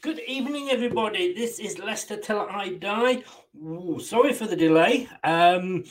[0.00, 1.34] Good evening, everybody.
[1.34, 3.22] This is Leicester Till I Die.
[3.60, 5.08] Ooh, sorry for the delay.
[5.24, 5.82] Um,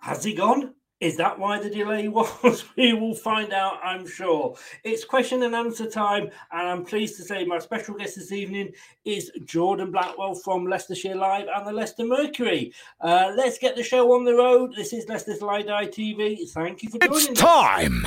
[0.00, 0.74] has he gone?
[1.00, 2.64] Is that why the delay was?
[2.76, 4.56] we will find out, I'm sure.
[4.84, 8.72] It's question and answer time, and I'm pleased to say my special guest this evening
[9.06, 12.74] is Jordan Blackwell from Leicestershire Live and the Leicester Mercury.
[13.00, 14.74] Uh, let's get the show on the road.
[14.76, 16.50] This is Leicester Till I Die TV.
[16.50, 18.06] Thank you for joining It's time!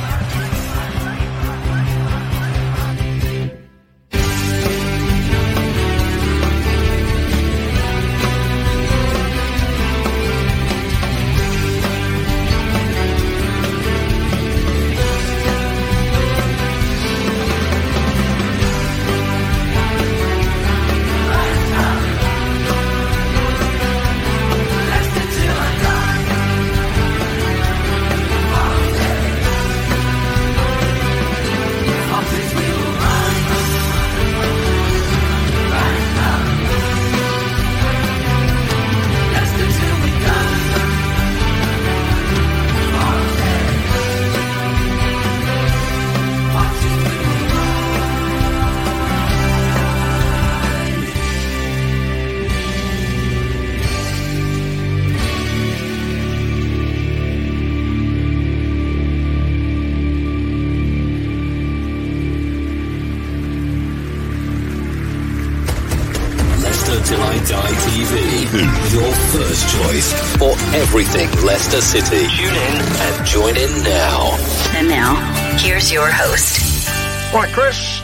[67.11, 72.25] Till I Die TV, your first choice for everything Leicester City.
[72.37, 74.37] Tune in and join in now.
[74.73, 75.15] And now,
[75.57, 76.87] here's your host.
[77.33, 78.01] Right, Chris.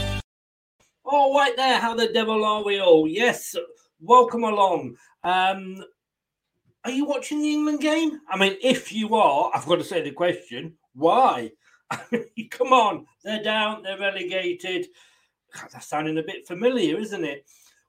[1.05, 1.79] All right, there.
[1.79, 3.07] How the devil are we all?
[3.07, 3.55] Yes,
[4.01, 4.97] welcome along.
[5.23, 5.85] Um,
[6.83, 8.19] are you watching the England game?
[8.27, 11.51] I mean, if you are, I've got to say the question: Why?
[12.49, 14.87] Come on, they're down, they're relegated.
[15.53, 17.47] God, that's sounding a bit familiar, isn't it?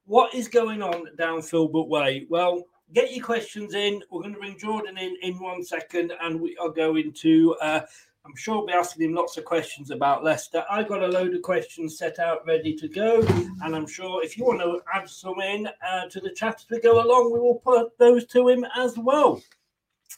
[0.08, 2.24] What is going on down Filbert Way?
[2.30, 2.64] Well,
[2.94, 4.02] get your questions in.
[4.10, 7.54] We're going to bring Jordan in in one second, and we are going to.
[7.60, 7.80] Uh,
[8.24, 10.64] I'm sure we'll be asking him lots of questions about Leicester.
[10.70, 13.20] I've got a load of questions set out ready to go,
[13.62, 16.66] and I'm sure if you want to add some in uh, to the chat as
[16.70, 19.42] we go along, we will put those to him as well.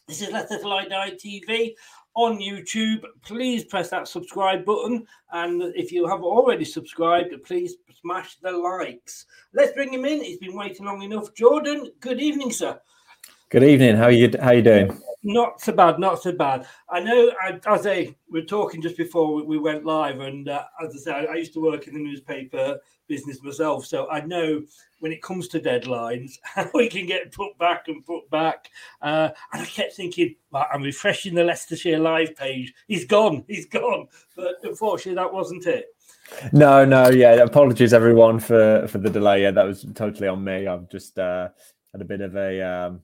[0.06, 1.74] This is Leicester Till I Die TV
[2.14, 5.06] on YouTube, please press that subscribe button.
[5.32, 9.26] And if you have already subscribed, please smash the likes.
[9.52, 10.22] Let's bring him in.
[10.22, 11.34] He's been waiting long enough.
[11.34, 12.80] Jordan, good evening, sir.
[13.50, 13.96] Good evening.
[13.96, 14.30] How are you?
[14.40, 15.00] How are you doing?
[15.22, 16.66] Not so bad, not so bad.
[16.88, 20.64] I know, I, as I we were talking just before we went live, and uh,
[20.82, 24.62] as I said, I used to work in the newspaper business myself, so I know
[25.00, 28.70] when it comes to deadlines how we can get put back and put back.
[29.02, 32.72] Uh, and I kept thinking, well, I'm refreshing the Leicestershire live page.
[32.86, 34.08] He's gone, he's gone.
[34.36, 35.94] But unfortunately, that wasn't it.
[36.52, 37.34] No, no, yeah.
[37.34, 39.42] Apologies, everyone, for for the delay.
[39.42, 40.66] Yeah, that was totally on me.
[40.66, 41.48] I've just uh,
[41.92, 43.02] had a bit of a um,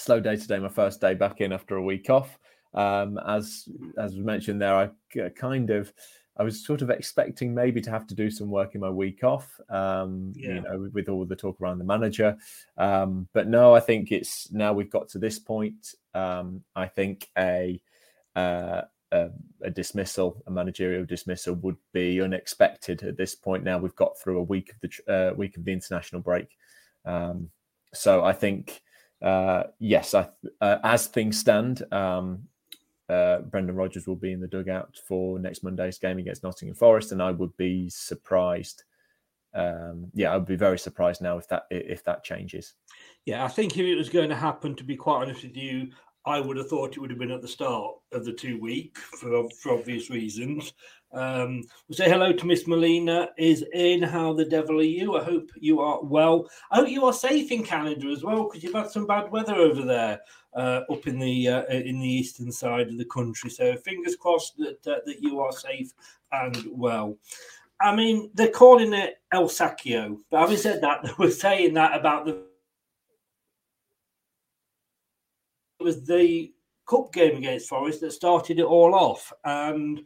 [0.00, 0.58] slow day today.
[0.58, 2.38] My first day back in after a week off.
[2.72, 3.68] Um, as
[3.98, 4.90] as we mentioned there, I
[5.30, 5.92] kind of
[6.36, 9.24] I was sort of expecting maybe to have to do some work in my week
[9.24, 10.54] off, um, yeah.
[10.54, 12.34] you know, with, all the talk around the manager.
[12.78, 15.94] Um, but no, I think it's now we've got to this point.
[16.14, 17.82] Um, I think a,
[18.36, 18.82] uh,
[19.12, 19.28] a,
[19.62, 23.64] a dismissal, a managerial dismissal, would be unexpected at this point.
[23.64, 26.56] Now we've got through a week of the uh, week of the international break,
[27.04, 27.50] um,
[27.92, 28.80] so I think
[29.22, 30.28] uh, yes, I,
[30.60, 32.42] uh, as things stand, um,
[33.08, 37.12] uh, Brendan Rodgers will be in the dugout for next Monday's game against Nottingham Forest,
[37.12, 38.84] and I would be surprised.
[39.52, 42.74] Um, yeah, I would be very surprised now if that if that changes.
[43.26, 45.90] Yeah, I think if it was going to happen, to be quite honest with you,
[46.26, 48.98] I would have thought it would have been at the start of the two week
[48.98, 50.74] for, for obvious reasons.
[51.12, 54.02] Um, we'll say hello to Miss Molina is in.
[54.02, 55.16] How the devil are you?
[55.16, 56.48] I hope you are well.
[56.70, 59.54] I hope you are safe in Canada as well because you've had some bad weather
[59.54, 60.20] over there
[60.54, 63.50] uh, up in the uh, in the eastern side of the country.
[63.50, 65.92] So fingers crossed that uh, that you are safe
[66.32, 67.18] and well.
[67.80, 71.98] I mean, they're calling it El Sacchio, but having said that, they were saying that
[71.98, 72.49] about the
[75.80, 76.52] it was the
[76.88, 80.02] cup game against Forest that started it all off, and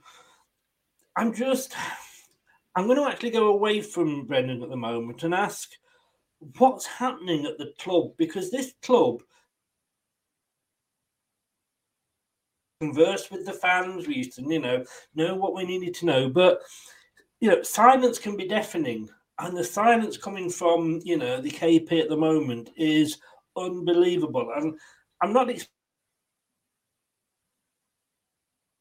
[1.16, 1.74] I'm just,
[2.74, 5.70] I'm going to actually go away from Brendan at the moment and ask
[6.58, 9.22] what's happening at the club because this club
[12.80, 14.06] converse with the fans.
[14.06, 14.84] We used to, you know,
[15.14, 16.60] know what we needed to know, but
[17.40, 22.00] you know, silence can be deafening, and the silence coming from you know the KP
[22.00, 23.18] at the moment is
[23.56, 24.52] unbelievable.
[24.56, 24.78] And
[25.24, 25.48] I'm not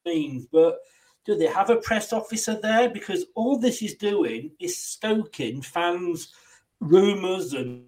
[0.06, 0.80] means, but
[1.26, 2.90] do they have a press officer there?
[2.90, 6.34] Because all this is doing is stoking fans'
[6.82, 7.86] rumours and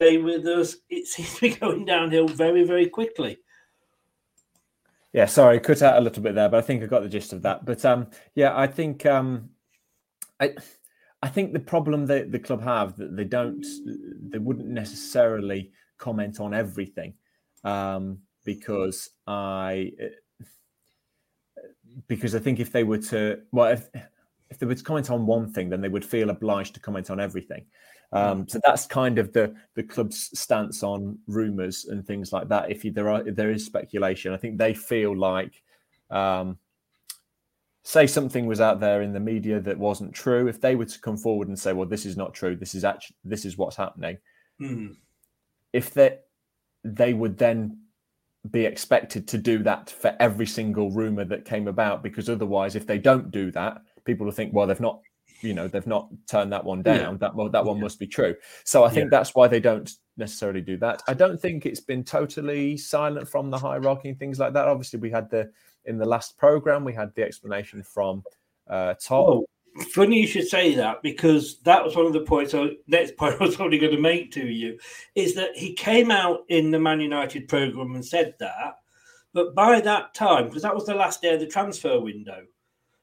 [0.00, 0.74] stay with us.
[0.90, 3.38] It seems to be going downhill very, very quickly.
[5.12, 7.32] Yeah, sorry, cut out a little bit there, but I think I got the gist
[7.32, 7.64] of that.
[7.64, 9.50] But um, yeah, I think um,
[10.40, 10.56] I,
[11.22, 13.64] I think the problem that the club have that they don't,
[14.30, 17.14] they wouldn't necessarily comment on everything.
[17.64, 19.92] Um, because I
[22.06, 23.88] because I think if they were to well if
[24.50, 27.10] if they were to comment on one thing, then they would feel obliged to comment
[27.10, 27.66] on everything.
[28.12, 32.70] Um, so that's kind of the the club's stance on rumours and things like that.
[32.70, 35.62] If you, there are if there is speculation, I think they feel like,
[36.10, 36.58] um,
[37.86, 40.48] say something was out there in the media that wasn't true.
[40.48, 42.56] If they were to come forward and say, "Well, this is not true.
[42.56, 44.18] This is actually this is what's happening,"
[44.60, 44.96] mm.
[45.72, 46.18] if they
[46.82, 47.78] they would then
[48.50, 52.86] be expected to do that for every single rumor that came about because otherwise if
[52.86, 55.00] they don't do that people will think well they've not
[55.40, 57.18] you know they've not turned that one down yeah.
[57.18, 57.82] that one that one yeah.
[57.82, 59.18] must be true so i think yeah.
[59.18, 63.50] that's why they don't necessarily do that i don't think it's been totally silent from
[63.50, 65.50] the hierarchy and things like that obviously we had the
[65.86, 68.22] in the last program we had the explanation from
[68.68, 69.46] uh tom oh,
[69.84, 72.52] funny you should say that because that was one of the points.
[72.52, 74.78] So next point I was probably going to make to you
[75.14, 78.78] is that he came out in the Man United program and said that,
[79.32, 82.42] but by that time, because that was the last day of the transfer window,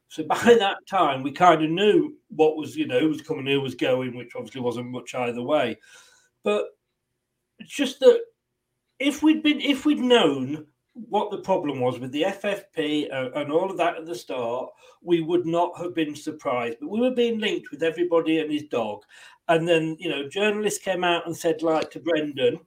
[0.07, 3.45] so by that time we kind of knew what was you know who was coming,
[3.45, 5.77] who was going, which obviously wasn't much either way.
[6.43, 6.65] But
[7.59, 8.19] it's just that
[8.99, 13.69] if we'd been if we'd known what the problem was with the FFP and all
[13.69, 14.69] of that at the start,
[15.01, 16.77] we would not have been surprised.
[16.79, 19.01] But we were being linked with everybody and his dog.
[19.47, 22.59] And then, you know, journalists came out and said, like to Brendan,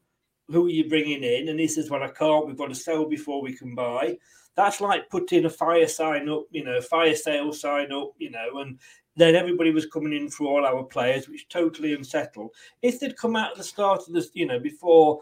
[0.49, 1.49] who are you bringing in?
[1.49, 2.47] And he says, well, I can't.
[2.47, 4.19] We've got to sell before we can buy.
[4.57, 8.59] That's like putting a fire sign up, you know, fire sale sign up, you know,
[8.61, 8.79] and
[9.17, 12.51] then everybody was coming in for all our players, which totally unsettled.
[12.83, 15.21] If they'd come out at the start of this, you know, before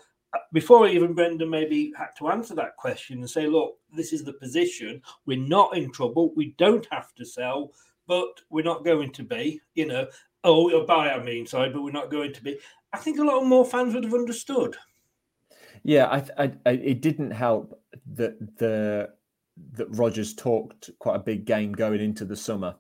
[0.53, 4.33] before even Brendan maybe had to answer that question and say, look, this is the
[4.33, 5.03] position.
[5.27, 6.33] We're not in trouble.
[6.35, 7.73] We don't have to sell,
[8.07, 10.07] but we're not going to be, you know,
[10.45, 12.59] oh, we'll buy, I mean, sorry, but we're not going to be.
[12.93, 14.77] I think a lot more fans would have understood.
[15.83, 17.81] Yeah, I, I, I, it didn't help
[18.15, 19.11] that the
[19.73, 22.75] that Rodgers talked quite a big game going into the summer.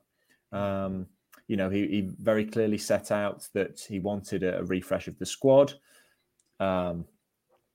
[0.51, 1.07] Um,
[1.47, 5.19] you know, he, he, very clearly set out that he wanted a, a refresh of
[5.19, 5.75] the squad.
[6.59, 7.05] Um,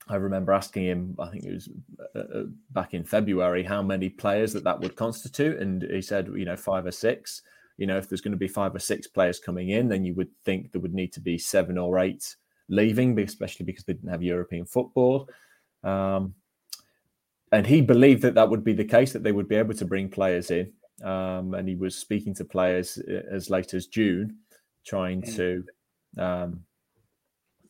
[0.09, 1.69] I remember asking him, I think it was
[2.15, 6.27] uh, uh, back in February, how many players that that would constitute, and he said,
[6.35, 7.43] you know, five or six.
[7.77, 10.15] You know, if there's going to be five or six players coming in, then you
[10.15, 12.35] would think there would need to be seven or eight
[12.67, 15.29] leaving, especially because they didn't have European football.
[15.83, 16.33] Um,
[17.51, 19.85] and he believed that that would be the case, that they would be able to
[19.85, 20.73] bring players in.
[21.03, 24.37] Um, and he was speaking to players uh, as late as June,
[24.85, 25.35] trying mm.
[25.35, 25.63] to
[26.21, 26.63] um,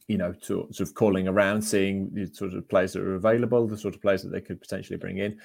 [0.09, 3.67] you know, to, sort of calling around, seeing the sort of players that are available,
[3.67, 5.39] the sort of players that they could potentially bring in.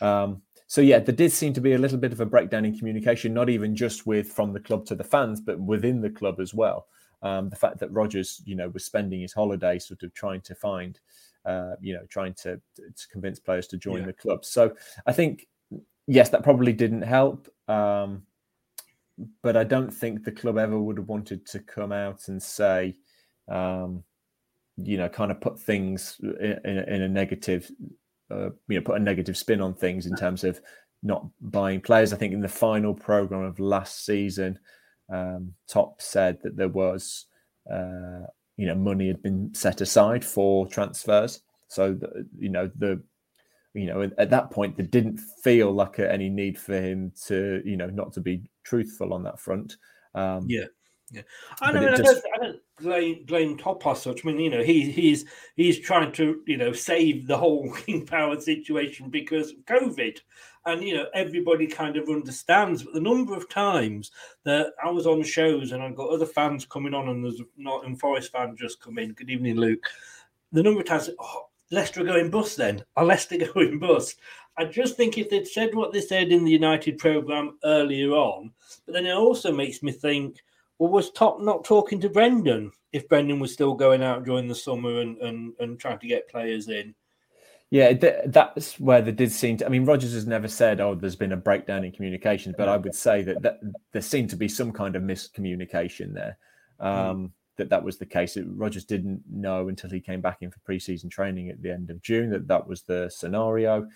[0.00, 2.76] Um, so yeah, there did seem to be a little bit of a breakdown in
[2.76, 6.40] communication, not even just with from the club to the fans, but within the club
[6.40, 6.88] as well.
[7.22, 10.54] Um, the fact that Rodgers, you know, was spending his holiday sort of trying to
[10.54, 10.98] find,
[11.44, 14.06] uh, you know, trying to, to convince players to join yeah.
[14.06, 14.44] the club.
[14.44, 14.74] So
[15.06, 15.46] I think,
[16.08, 17.48] yes, that probably didn't help.
[17.68, 18.22] Um,
[19.42, 22.96] but I don't think the club ever would have wanted to come out and say,
[23.48, 24.02] um,
[24.76, 27.70] you know, kind of put things in, in, in a negative,
[28.30, 30.60] uh, you know, put a negative spin on things in terms of
[31.02, 32.12] not buying players.
[32.12, 34.58] I think in the final program of last season,
[35.12, 37.26] um, Top said that there was,
[37.72, 38.26] uh,
[38.56, 41.42] you know, money had been set aside for transfers.
[41.68, 43.02] So, the, you know, the,
[43.74, 47.76] you know, at that point, there didn't feel like any need for him to, you
[47.76, 49.76] know, not to be truthful on that front.
[50.14, 50.64] Um, yeah.
[51.10, 51.22] Yeah,
[51.62, 52.22] I, mean, I, just...
[52.22, 54.24] don't, I don't blame blame Top as such.
[54.24, 55.24] I mean, you know, he he's
[55.56, 60.18] he's trying to you know save the whole King Power situation because of COVID,
[60.66, 62.82] and you know everybody kind of understands.
[62.82, 64.10] But the number of times
[64.44, 67.84] that I was on shows and I've got other fans coming on, and there's not
[67.84, 69.12] in Forest fan just come in.
[69.12, 69.84] Good evening, Luke.
[70.52, 72.56] The number of times, oh, Leicester are going bust.
[72.56, 74.18] Then are Leicester going bust?
[74.56, 78.50] I just think if they'd said what they said in the United program earlier on,
[78.86, 80.38] but then it also makes me think
[80.78, 84.54] well, was Top not talking to Brendan if Brendan was still going out during the
[84.54, 86.94] summer and, and, and trying to get players in?
[87.70, 89.66] Yeah, th- that's where there did seem to.
[89.66, 92.78] I mean, Rodgers has never said, "Oh, there's been a breakdown in communication," but I
[92.78, 93.60] would say that, that
[93.92, 96.38] there seemed to be some kind of miscommunication there.
[96.80, 97.30] Um, mm.
[97.56, 98.38] That that was the case.
[98.42, 102.00] Rodgers didn't know until he came back in for preseason training at the end of
[102.00, 103.86] June that that was the scenario.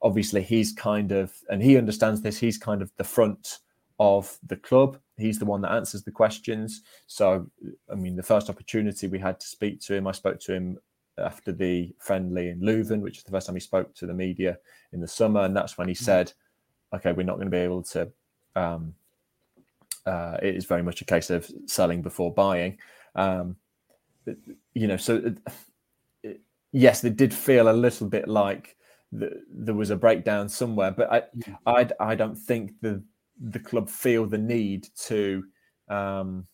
[0.00, 2.38] Obviously, he's kind of, and he understands this.
[2.38, 3.58] He's kind of the front
[3.98, 4.98] of the club.
[5.18, 6.82] He's the one that answers the questions.
[7.06, 7.50] So,
[7.90, 10.78] I mean, the first opportunity we had to speak to him, I spoke to him
[11.18, 14.58] after the friendly in Leuven, which is the first time he spoke to the media
[14.92, 15.40] in the summer.
[15.40, 15.98] And that's when he mm.
[15.98, 16.32] said,
[16.94, 18.10] okay, we're not going to be able to.
[18.54, 18.94] Um,
[20.06, 22.78] uh, it is very much a case of selling before buying.
[23.14, 23.56] Um,
[24.74, 25.38] you know, so it,
[26.22, 26.40] it,
[26.72, 28.76] yes, it did feel a little bit like
[29.10, 31.22] the, there was a breakdown somewhere, but I.
[31.66, 33.02] I, I don't think the
[33.40, 35.44] the club feel the need to
[35.88, 36.46] um,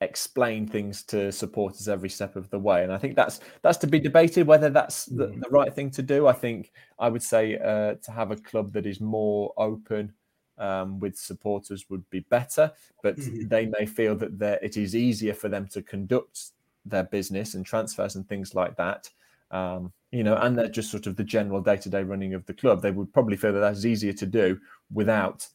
[0.00, 2.82] explain things to supporters every step of the way.
[2.82, 5.40] And I think that's that's to be debated whether that's the, mm.
[5.40, 6.26] the right thing to do.
[6.26, 10.12] I think I would say uh, to have a club that is more open
[10.58, 13.48] um, with supporters would be better, but mm-hmm.
[13.48, 16.50] they may feel that it is easier for them to conduct
[16.84, 19.08] their business and transfers and things like that.
[19.50, 22.82] Um, you know, and they're just sort of the general day-to-day running of the club.
[22.82, 24.58] They would probably feel that that's easier to do
[24.92, 25.46] without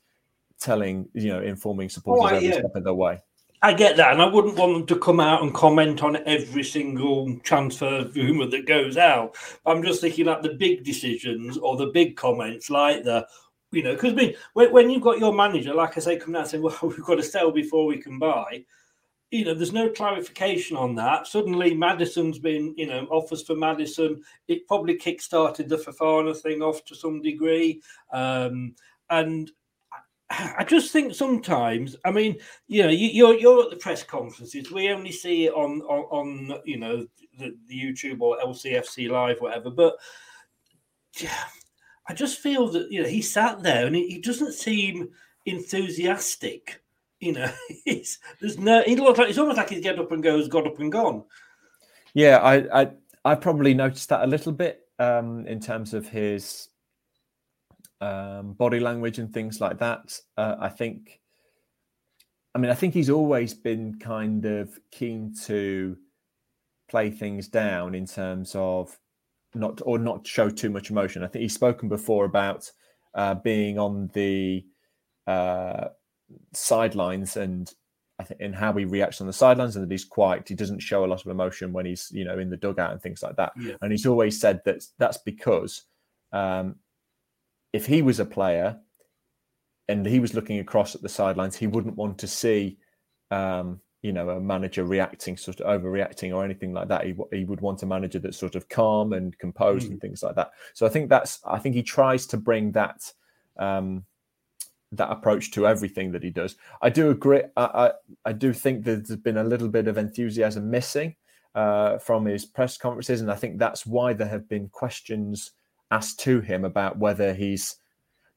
[0.60, 2.60] telling, you know, informing supporters oh, every yeah.
[2.60, 3.22] step of the way.
[3.62, 6.64] I get that, and I wouldn't want them to come out and comment on every
[6.64, 9.36] single transfer rumor that goes out.
[9.66, 13.28] I'm just thinking like the big decisions or the big comments, like the,
[13.72, 16.36] you know, because I mean, when, when you've got your manager, like I say, coming
[16.36, 18.64] out and saying, "Well, we've got to sell before we can buy,"
[19.32, 21.28] you know, there's no clarification on that.
[21.28, 24.22] Suddenly, Maddison's been, you know, offers for Maddison.
[24.48, 27.82] It probably kick-started the Fofana thing off to some degree.
[28.14, 28.76] Um,
[29.10, 29.52] and
[30.30, 34.04] I just think sometimes, I mean, you know, you, are you're, you're at the press
[34.04, 34.72] conferences.
[34.72, 37.06] We only see it on on, on you know
[37.38, 39.70] the, the, YouTube or LCFC Live, whatever.
[39.70, 39.96] But
[41.20, 41.44] yeah,
[42.10, 45.10] I just feel that you know he sat there and he, he doesn't seem
[45.46, 46.82] enthusiastic
[47.20, 47.52] you know,
[47.86, 48.84] it's there's no.
[48.84, 51.24] He looks like it's almost like he's get up and goes, got up and gone.
[52.14, 52.92] Yeah, I I,
[53.24, 56.70] I probably noticed that a little bit um, in terms of his
[58.02, 60.20] um, body language and things like that.
[60.38, 61.20] Uh, I think.
[62.54, 65.98] I mean, I think he's always been kind of keen to
[66.90, 68.98] play things down in terms of
[69.54, 71.22] not or not show too much emotion.
[71.22, 72.72] I think he's spoken before about
[73.14, 74.66] uh, being on the
[75.28, 75.88] uh,
[76.54, 77.74] sidelines and
[78.18, 80.48] I think in how he reacts on the sidelines and that he's quiet.
[80.48, 83.02] He doesn't show a lot of emotion when he's you know in the dugout and
[83.02, 83.52] things like that.
[83.60, 83.76] Yeah.
[83.82, 85.84] And he's always said that that's because
[86.32, 86.76] um,
[87.74, 88.78] if he was a player
[89.90, 92.78] and he was looking across at the sidelines, he wouldn't want to see
[93.32, 97.06] um, you know a manager reacting sort of overreacting or anything like that.
[97.06, 99.92] He, he would want a manager that's sort of calm and composed Mm.
[99.92, 100.52] and things like that.
[100.74, 103.12] So I think that's I think he tries to bring that.
[103.60, 104.06] Um,
[104.92, 106.56] that approach to everything that he does.
[106.82, 107.44] I do agree.
[107.58, 107.92] I, I,
[108.26, 111.16] I do think that there's been a little bit of enthusiasm missing
[111.54, 115.52] uh, from his press conferences, and I think that's why there have been questions
[115.92, 117.78] asked to him about whether he's,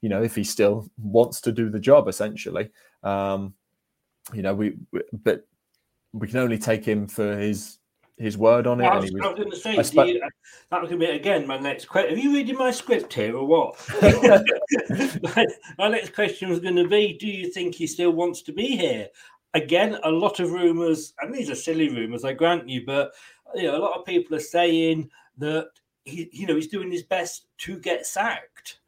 [0.01, 2.09] you know, if he still wants to do the job.
[2.09, 2.71] Essentially,
[3.03, 3.55] um,
[4.33, 5.47] you know, we, we but
[6.13, 7.78] we can only take him for his
[8.19, 8.85] his word on it.
[8.85, 10.21] I and was, was going to say, spe- you,
[10.71, 12.15] that was going to be again my next question.
[12.15, 13.77] Are you reading my script here or what?
[14.03, 15.47] my,
[15.79, 18.77] my next question was going to be: Do you think he still wants to be
[18.77, 19.09] here?
[19.55, 23.13] Again, a lot of rumours, and these are silly rumours, I grant you, but
[23.55, 25.71] you know, a lot of people are saying that
[26.05, 28.81] he, you know, he's doing his best to get sacked.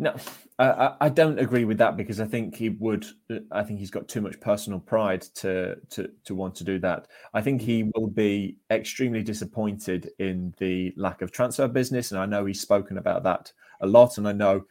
[0.00, 0.14] No,
[0.60, 3.04] I, I- don't agree with that because I think he would.
[3.50, 7.08] I think he's got too much personal pride to to to want to do that.
[7.34, 12.26] I think he will be extremely disappointed in the lack of transfer business, and I
[12.26, 14.18] know he's spoken about that a lot.
[14.18, 14.66] And I know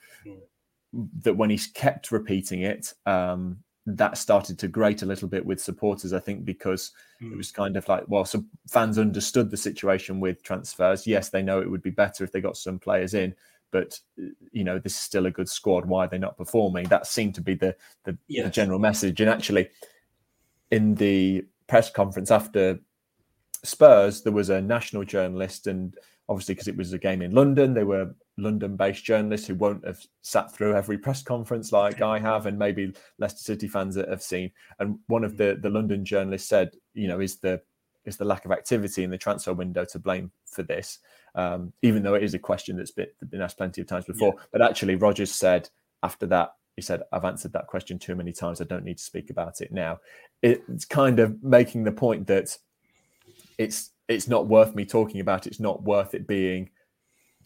[1.21, 5.61] that when he's kept repeating it, um, that started to grate a little bit with
[5.61, 6.13] supporters.
[6.13, 6.91] I think because
[7.31, 11.07] it was kind of like, well, some fans understood the situation with transfers.
[11.07, 13.33] Yes, they know it would be better if they got some players in,
[13.71, 13.99] but
[14.51, 15.85] you know, this is still a good squad.
[15.85, 16.87] Why are they not performing?
[16.87, 19.21] That seemed to be the the, the general message.
[19.21, 19.69] And actually,
[20.71, 22.79] in the press conference after
[23.63, 25.95] Spurs, there was a national journalist, and
[26.29, 29.99] obviously because it was a game in London, they were London-based journalists who won't have
[30.21, 34.21] sat through every press conference like I have, and maybe Leicester City fans that have
[34.21, 34.51] seen.
[34.79, 35.37] And one of mm.
[35.37, 37.61] the the London journalists said, you know, is the
[38.07, 40.99] is the lack of activity in the transfer window to blame for this?
[41.35, 44.33] Um, even though it is a question that's been, been asked plenty of times before.
[44.51, 45.69] But actually, Rodgers said
[46.01, 48.61] after that, he said, I've answered that question too many times.
[48.61, 49.99] I don't need to speak about it now.
[50.41, 52.57] It's kind of making the point that
[53.57, 55.47] it's it's not worth me talking about.
[55.47, 56.69] It's not worth it being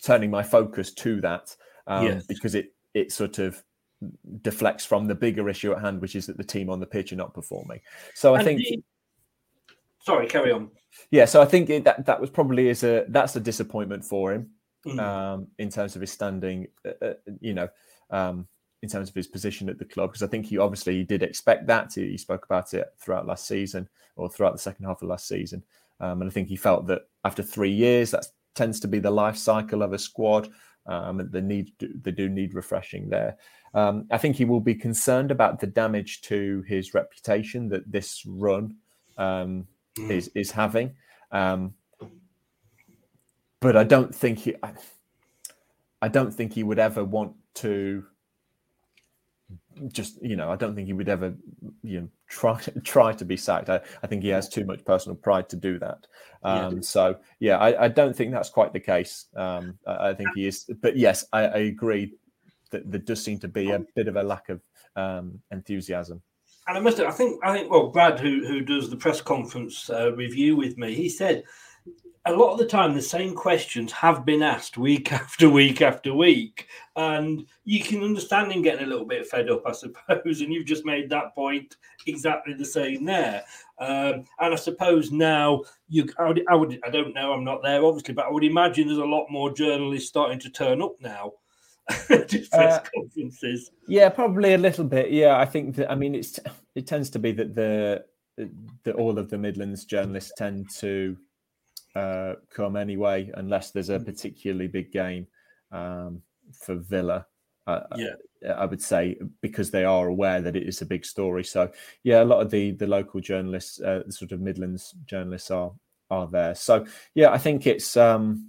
[0.03, 1.55] turning my focus to that
[1.88, 2.25] um, Yes.
[2.27, 3.63] because it it sort of
[4.41, 7.13] deflects from the bigger issue at hand, which is that the team on the pitch
[7.13, 7.79] are not performing.
[8.15, 8.83] So I And think do you-
[10.05, 10.69] sorry, carry on.
[11.11, 14.33] yeah, so I think it, that that was probably is a that's a disappointment for
[14.33, 14.49] him
[14.87, 14.99] Mm.
[14.99, 16.65] um, in terms of his standing.
[16.83, 17.69] Uh, uh, you know,
[18.09, 18.47] um,
[18.81, 21.21] in terms of his position at the club, because I think he obviously he did
[21.21, 21.93] expect that.
[21.93, 25.27] He, he spoke about it throughout last season or throughout the second half of last
[25.27, 25.63] season,
[25.99, 29.11] um, and I think he felt that after three years, that tends to be the
[29.11, 30.49] life cycle of a squad.
[30.87, 33.37] Um, they need they do need refreshing there.
[33.75, 38.25] Um, I think he will be concerned about the damage to his reputation that this
[38.25, 38.77] run
[39.19, 40.95] um, is is having.
[41.32, 41.73] Um,
[43.60, 44.73] but I don't think he, I,
[46.01, 48.06] I don't think he would ever want to.
[49.88, 51.34] Just you know, I don't think he would ever,
[51.82, 53.69] you know, try try to be sacked.
[53.69, 56.08] I, I think he has too much personal pride to do that.
[56.43, 56.67] Yeah.
[56.67, 59.27] Um, So yeah, I, I don't think that's quite the case.
[59.36, 62.13] Um, I, I think he is, but yes, I, I agree
[62.71, 64.62] that there does seem to be a bit of a lack of
[64.95, 66.21] um, enthusiasm.
[66.67, 69.89] And I must, I think, I think, well, Brad, who who does the press conference
[69.89, 71.43] uh, review with me, he said
[72.26, 76.13] a lot of the time the same questions have been asked week after week after
[76.13, 80.41] week, and you can understand him getting a little bit fed up, I suppose.
[80.41, 83.43] And you've just made that point exactly the same there.
[83.80, 87.63] Um, and I suppose now you, I would, I would, I don't know, I'm not
[87.63, 90.93] there obviously, but I would imagine there's a lot more journalists starting to turn up
[91.00, 91.34] now
[92.08, 93.71] press Uh, conferences.
[93.88, 95.12] Yeah, probably a little bit.
[95.12, 95.91] Yeah, I think that.
[95.91, 96.39] I mean, it's
[96.75, 98.06] it tends to be that the
[98.84, 101.17] that all of the Midlands journalists tend to
[101.95, 105.27] uh, come anyway, unless there's a particularly big game
[105.71, 106.21] um,
[106.54, 107.25] for Villa.
[107.67, 108.15] Uh, Yeah.
[108.58, 111.43] I would say because they are aware that it is a big story.
[111.43, 111.69] So
[112.04, 115.71] yeah, a lot of the the local journalists, uh, sort of Midlands journalists, are
[116.10, 116.56] are there.
[116.56, 117.95] So yeah, I think it's.
[117.97, 118.47] um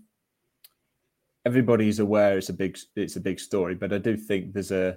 [1.45, 4.97] everybody's aware it's a big it's a big story but i do think there's a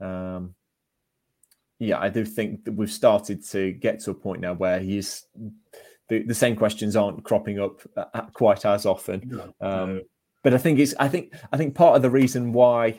[0.00, 0.54] um
[1.78, 5.26] yeah i do think that we've started to get to a point now where he's
[6.08, 9.52] the, the same questions aren't cropping up uh, quite as often.
[9.60, 10.02] Um
[10.42, 12.98] but i think it's i think i think part of the reason why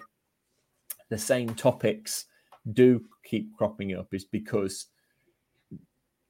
[1.10, 2.26] the same topics
[2.74, 4.88] do keep cropping up is because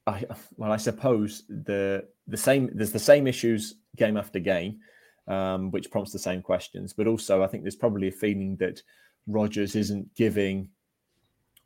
[0.08, 0.26] I
[0.58, 4.80] well, I suppose the the same there's the same issues game after game,
[5.28, 6.94] um, which prompts the same questions.
[6.94, 8.82] But also, I think there's probably a feeling that
[9.28, 10.70] Rodgers isn't giving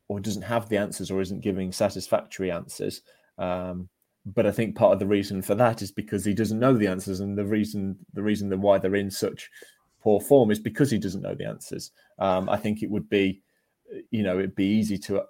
[0.08, 3.02] or doesn't have the answers or isn't giving satisfactory answers.
[3.38, 3.89] Um,
[4.26, 6.88] but I think part of the reason for that is because he doesn't know the
[6.88, 9.50] answers, and the reason the reason that why they're in such
[10.02, 11.91] poor form is because he doesn't know the answers.
[12.19, 13.41] Um, I think it would be,
[14.12, 15.24] you know, it'd be easy to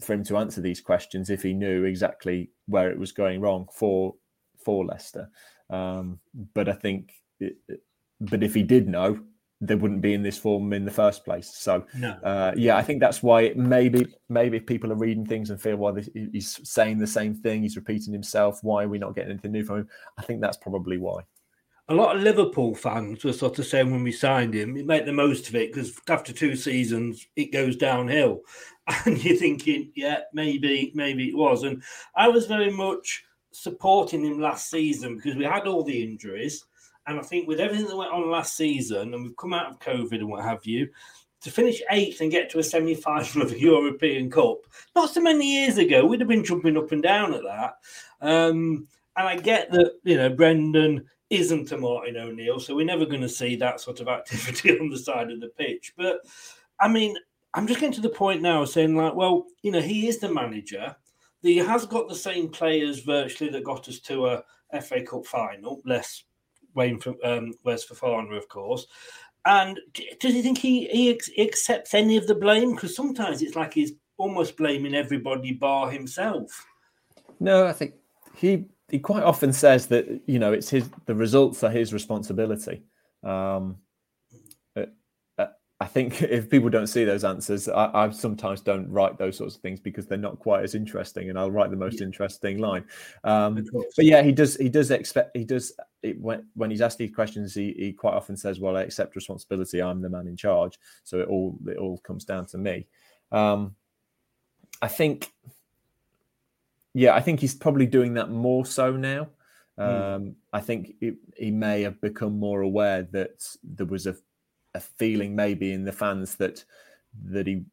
[0.00, 3.66] for him to answer these questions if he knew exactly where it was going wrong
[3.72, 4.14] for
[4.58, 5.30] for Leicester.
[5.70, 6.20] Um,
[6.54, 7.56] but I think, it,
[8.20, 9.18] but if he did know,
[9.60, 11.54] they wouldn't be in this form in the first place.
[11.56, 12.10] So, no.
[12.22, 15.76] uh, yeah, I think that's why maybe maybe if people are reading things and feel
[15.76, 18.58] well, this, he's saying the same thing, he's repeating himself.
[18.62, 19.88] Why are we not getting anything new from him?
[20.18, 21.22] I think that's probably why.
[21.88, 25.12] A lot of Liverpool fans were sort of saying when we signed him, make the
[25.12, 28.40] most of it because after two seasons it goes downhill,
[29.06, 31.62] and you're thinking, yeah, maybe maybe it was.
[31.62, 31.82] And
[32.14, 36.62] I was very much supporting him last season because we had all the injuries
[37.06, 39.78] and I think with everything that went on last season, and we've come out of
[39.78, 40.88] COVID and what have you,
[41.42, 44.58] to finish eighth and get to a semi final of a European Cup,
[44.94, 47.74] not so many years ago, we'd have been jumping up and down at that.
[48.20, 53.06] Um, and I get that, you know, Brendan isn't a Martin O'Neill, so we're never
[53.06, 55.92] going to see that sort of activity on the side of the pitch.
[55.96, 56.20] But
[56.80, 57.16] I mean,
[57.54, 60.18] I'm just getting to the point now of saying, like, well, you know, he is
[60.18, 60.94] the manager.
[61.42, 64.44] He has got the same players virtually that got us to a
[64.82, 66.24] FA Cup final, less
[66.76, 68.86] Wayne for um, Wes Fofana, of course.
[69.44, 69.80] And
[70.20, 72.74] does he think he, he accepts any of the blame?
[72.74, 76.66] Because sometimes it's like he's almost blaming everybody bar himself.
[77.40, 77.94] No, I think
[78.34, 82.82] he he quite often says that you know it's his the results are his responsibility.
[83.22, 83.78] Um,
[85.78, 89.56] I think if people don't see those answers, I, I, sometimes don't write those sorts
[89.56, 92.06] of things because they're not quite as interesting, and I'll write the most yeah.
[92.06, 92.84] interesting line.
[93.24, 94.56] Um, but yeah, he does.
[94.56, 95.36] He does expect.
[95.36, 95.72] He does.
[96.02, 99.16] It, when when he's asked these questions, he, he quite often says, "Well, I accept
[99.16, 99.82] responsibility.
[99.82, 102.86] I'm the man in charge." So it all it all comes down to me.
[103.32, 103.74] Um,
[104.80, 105.32] I think.
[106.94, 109.28] Yeah, I think he's probably doing that more so now.
[109.76, 109.82] Hmm.
[109.82, 110.34] Um, mm.
[110.54, 114.16] I think it, he may have become more aware that there was a
[114.76, 116.64] a feeling maybe in the fans that
[117.24, 117.64] that he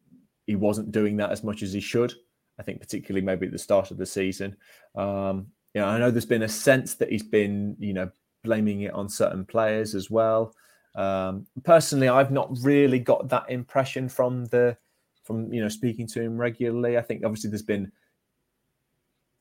[0.46, 2.12] he wasn't doing that as much as he should.
[2.58, 4.56] I think particularly maybe at the start of the season.
[4.94, 8.10] Um, you know, I know there's been a sense that he's been you know
[8.42, 10.54] blaming it on certain players as well.
[10.94, 14.76] Um, personally, I've not really got that impression from the
[15.24, 16.96] from you know speaking to him regularly.
[16.96, 17.90] I think obviously there's been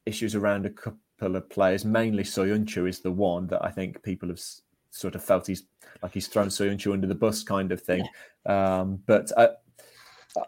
[0.06, 4.30] issues around a couple of players, mainly Soyuncu is the one that I think people
[4.30, 4.42] have
[4.94, 5.64] sort of felt he's
[6.02, 8.08] like he's thrown Soyuncu under the bus kind of thing.
[8.46, 8.80] Yeah.
[8.80, 9.50] Um, but I,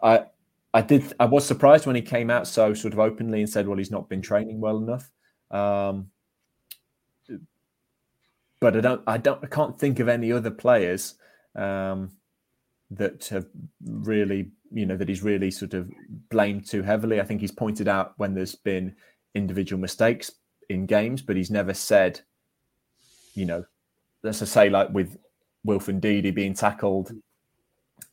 [0.02, 0.24] I,
[0.72, 1.14] I did.
[1.18, 3.90] I was surprised when he came out so sort of openly and said, "Well, he's
[3.90, 5.10] not been training well enough."
[5.50, 6.10] Um,
[8.60, 9.02] but I don't.
[9.06, 9.42] I don't.
[9.42, 11.14] I can't think of any other players
[11.54, 12.12] um,
[12.90, 13.46] that have
[13.84, 15.90] really, you know, that he's really sort of
[16.30, 17.20] blamed too heavily.
[17.20, 18.94] I think he's pointed out when there's been
[19.34, 20.30] individual mistakes
[20.68, 22.20] in games, but he's never said,
[23.34, 23.64] you know,
[24.22, 25.16] let's just say like with
[25.64, 27.12] Wilfred Ndidi being tackled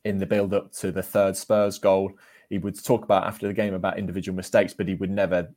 [0.04, 2.12] in the build up to the third Spurs goal,
[2.50, 5.52] he would talk about after the game about individual mistakes, but he would never,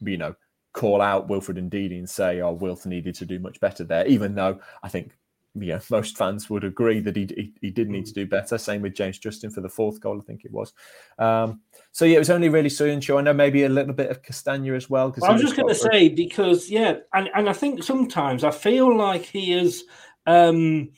[0.00, 0.34] you know,
[0.72, 4.34] call out Wilfred Ndidi and say, "Oh, Wilf needed to do much better there." Even
[4.34, 5.16] though I think,
[5.54, 8.56] know, most fans would agree that he he, he did need to do better.
[8.58, 10.72] Same with James Justin for the fourth goal, I think it was.
[11.18, 11.60] Um,
[11.90, 13.18] so yeah, it was only really Soyuncu.
[13.18, 15.14] I know maybe a little bit of Castagna as well.
[15.18, 18.50] well I was just going to say because yeah, and and I think sometimes I
[18.50, 19.84] feel like he is.
[20.26, 20.90] Um,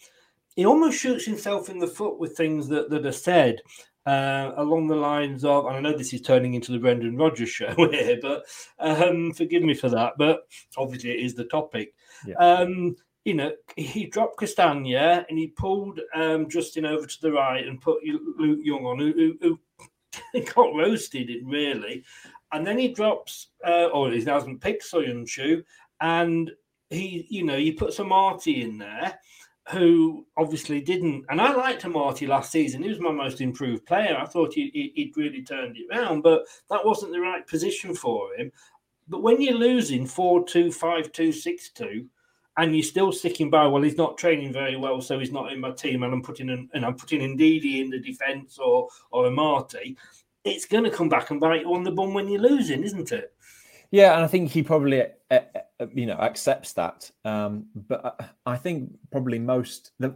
[0.56, 3.60] he almost shoots himself in the foot with things that, that are said
[4.06, 7.48] uh, along the lines of, and I know this is turning into the Brendan Rodgers
[7.48, 8.44] show here, but
[8.78, 10.12] um, forgive me for that.
[10.18, 11.94] But obviously, it is the topic.
[12.26, 12.36] Yeah.
[12.36, 17.66] Um, you know, he dropped Castagna and he pulled um, Justin over to the right
[17.66, 19.60] and put Luke Young on, who, who,
[20.32, 22.04] who got roasted, it really.
[22.52, 25.64] And then he drops, uh, or he hasn't picked Soyuncu,
[26.00, 26.50] and
[26.90, 29.18] he, you know, he puts Amartey in there
[29.70, 31.24] who obviously didn't.
[31.30, 32.82] And I liked Amartey last season.
[32.82, 34.16] He was my most improved player.
[34.16, 38.34] I thought he, would really turned it around, but that wasn't the right position for
[38.34, 38.52] him.
[39.08, 42.06] But when you're losing 4 2, 5 2, 6 2,
[42.56, 45.60] and you're still sticking by, well, he's not training very well, so he's not in
[45.60, 49.24] my team, and I'm putting in, and I'm putting Ndidi in the defence or or
[49.24, 49.96] Amartey,
[50.44, 53.12] it's going to come back and bite you on the bum when you're losing, isn't
[53.12, 53.32] it?
[53.90, 57.10] Yeah, and I think he probably, uh, uh, you know, accepts that.
[57.24, 60.14] Um, but I think probably most the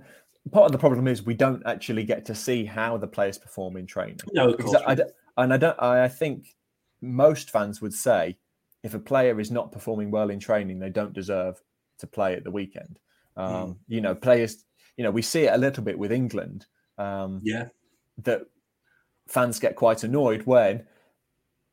[0.50, 3.76] part of the problem is we don't actually get to see how the players perform
[3.76, 4.18] in training.
[4.32, 4.82] No, of course.
[4.86, 4.98] I, I,
[5.36, 5.80] and I don't.
[5.80, 6.56] I think
[7.00, 8.36] most fans would say
[8.82, 11.60] if a player is not performing well in training, they don't deserve
[11.98, 12.98] to play at the weekend.
[13.36, 13.76] Um, mm.
[13.88, 14.64] You know, players.
[14.96, 16.66] You know, we see it a little bit with England.
[16.98, 17.68] Um, yeah,
[18.24, 18.42] that
[19.28, 20.84] fans get quite annoyed when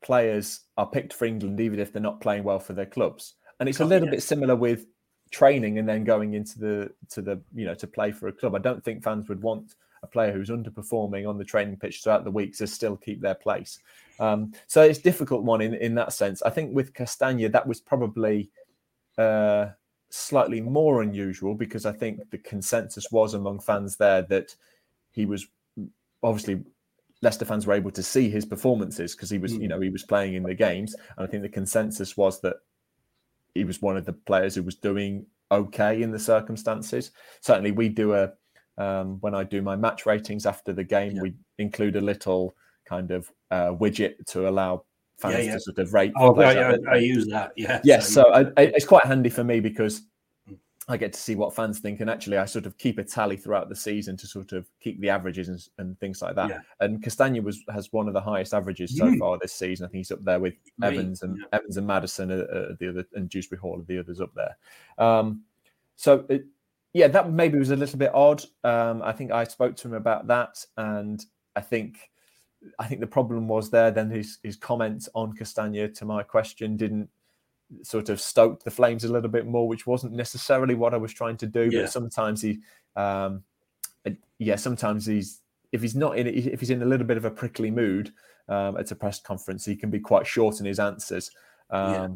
[0.04, 3.34] players are picked for England even if they're not playing well for their clubs.
[3.60, 4.86] And it's a little bit similar with
[5.32, 8.54] training and then going into the to the you know to play for a club.
[8.54, 12.24] I don't think fans would want a player who's underperforming on the training pitch throughout
[12.24, 13.80] the week to still keep their place.
[14.20, 16.42] Um, so it's a difficult one in in that sense.
[16.44, 18.52] I think with Castagna that was probably
[19.18, 19.70] uh,
[20.16, 24.56] slightly more unusual because I think the consensus was among fans there that
[25.12, 25.48] he was
[26.24, 26.64] obviously
[27.22, 29.62] Leicester fans were able to see his performances because he was, mm.
[29.62, 30.96] you know, he was playing in the games.
[31.18, 32.58] And I think the consensus was that
[33.54, 37.12] he was one of the players who was doing okay in the circumstances.
[37.42, 38.32] Certainly, we do a
[38.78, 41.22] um, when I do my match ratings after the game, yeah.
[41.22, 44.84] we include a little kind of uh, widget to allow
[45.18, 45.54] fans yeah, yeah.
[45.54, 46.14] to sort of rate.
[46.18, 47.54] Oh, I, I, I, use that.
[47.56, 47.80] Yeah.
[47.84, 50.04] Yes, so, so I, it's quite handy for me because
[50.88, 53.38] I get to see what fans think, and actually, I sort of keep a tally
[53.38, 56.50] throughout the season to sort of keep the averages and, and things like that.
[56.50, 56.60] Yeah.
[56.80, 59.18] And Castagna was has one of the highest averages so mm.
[59.18, 59.86] far this season.
[59.86, 61.58] I think he's up there with Evans and yeah.
[61.58, 64.56] Evans and Maddison, uh, uh, the other, and Dewsbury Hall are the others up there.
[65.00, 65.42] Um,
[65.96, 66.46] so it,
[66.94, 68.44] yeah, that maybe was a little bit odd.
[68.64, 71.26] Um, I think I spoke to him about that, and
[71.56, 72.12] I think
[72.80, 73.92] I think the problem was there.
[73.92, 77.10] Then his his comments on Castagna to my question didn't
[77.84, 81.14] sort of stoke the flames a little bit more, which wasn't necessarily what I was
[81.14, 81.70] trying to do.
[81.72, 81.82] Yeah.
[81.82, 82.60] But sometimes he,
[82.96, 83.44] um,
[84.40, 87.32] yeah, sometimes he's if he's not in if he's in a little bit of a
[87.32, 88.14] prickly mood
[88.48, 91.32] um, at a press conference, he can be quite short in his answers.
[91.70, 92.08] Um, yeah.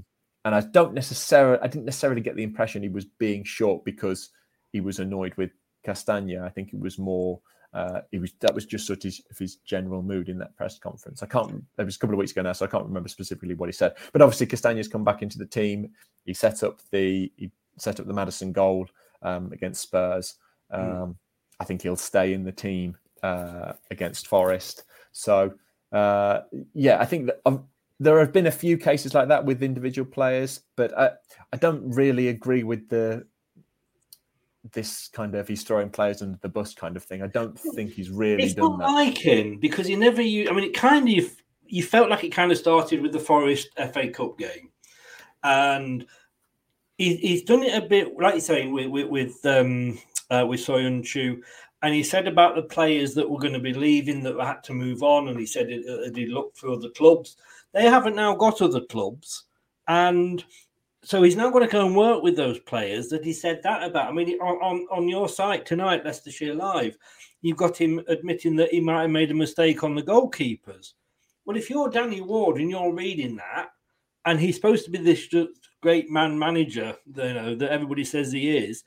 [0.45, 4.29] And I don't necessarily, I didn't necessarily get the impression he was being short because
[4.71, 5.51] he was annoyed with
[5.83, 6.45] Castagna.
[6.45, 7.41] I think it was more
[7.73, 10.79] uh, he was that was just sort of his, his, general mood in that press
[10.79, 11.21] conference.
[11.21, 11.63] I can't.
[11.77, 13.73] It was a couple of weeks ago now, so I can't remember specifically what he
[13.73, 13.95] said.
[14.11, 15.91] But obviously, Castagna's come back into the team.
[16.25, 18.87] He set up the he set up the Maddison goal
[19.21, 20.35] um, against Spurs.
[20.71, 20.81] Hmm.
[20.81, 21.15] Um, mm.
[21.59, 24.83] I think he'll stay in the team uh, against Forest.
[25.11, 25.53] So
[25.91, 26.41] uh,
[26.73, 27.65] yeah, I think that um,
[27.99, 31.11] there have been a few cases like that with individual players, but I,
[31.51, 33.25] I don't really agree with the
[34.71, 37.21] this kind of he's throwing players under the bus kind of thing.
[37.21, 38.91] I don't think he's really it's done not that.
[38.91, 40.21] like him because he never.
[40.21, 41.31] You, I mean, it kind of
[41.65, 44.69] you felt like it kind of started with the Forest FA Cup game,
[45.43, 46.05] and
[46.97, 50.59] he, he's done it a bit like you're saying with with with, um, uh, with
[50.59, 51.39] Soyuncu.
[51.81, 54.73] And he said about the players that were going to be leaving that had to
[54.73, 57.37] move on, and he said it, it, he looked for other clubs.
[57.73, 59.45] They haven't now got other clubs,
[59.87, 60.43] and
[61.03, 63.83] so he's now going to go and work with those players that he said that
[63.83, 64.09] about.
[64.09, 66.97] I mean, on, on, on your site tonight, Leicestershire Live,
[67.41, 70.93] you've got him admitting that he might have made a mistake on the goalkeepers.
[71.45, 73.69] Well, if you're Danny Ward and you're reading that,
[74.25, 75.33] and he's supposed to be this
[75.81, 78.83] great man manager, you know, that everybody says he is.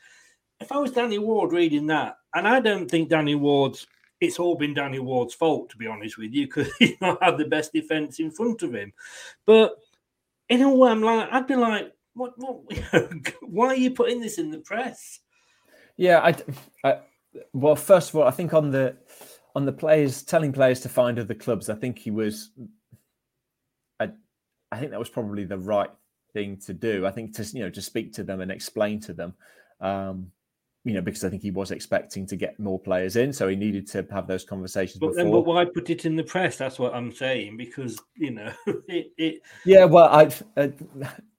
[0.60, 3.86] If I was Danny Ward reading that, and I don't think Danny Ward's
[4.22, 7.38] it's all been Danny Ward's fault, to be honest with you, because he's not had
[7.38, 8.92] the best defence in front of him.
[9.46, 9.74] But
[10.48, 12.60] in a way, I'm like, I'd be like, what, what,
[13.42, 15.20] why are you putting this in the press?
[15.96, 16.36] Yeah, I,
[16.84, 16.98] I,
[17.52, 18.96] well, first of all, I think on the
[19.54, 22.50] on the players telling players to find other clubs, I think he was,
[24.00, 24.10] I,
[24.70, 25.90] I think that was probably the right
[26.32, 27.06] thing to do.
[27.06, 29.34] I think to you know to speak to them and explain to them.
[29.80, 30.32] Um,
[30.84, 33.54] you know, because I think he was expecting to get more players in, so he
[33.54, 34.98] needed to have those conversations.
[34.98, 35.22] But before.
[35.22, 36.56] then, but why put it in the press?
[36.56, 38.52] That's what I'm saying because you know
[38.88, 39.12] it.
[39.16, 39.42] it...
[39.64, 40.68] Yeah, well, I, uh,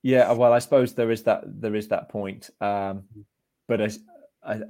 [0.01, 3.03] yeah, well, I suppose there is that there is that point, um,
[3.67, 3.89] but I,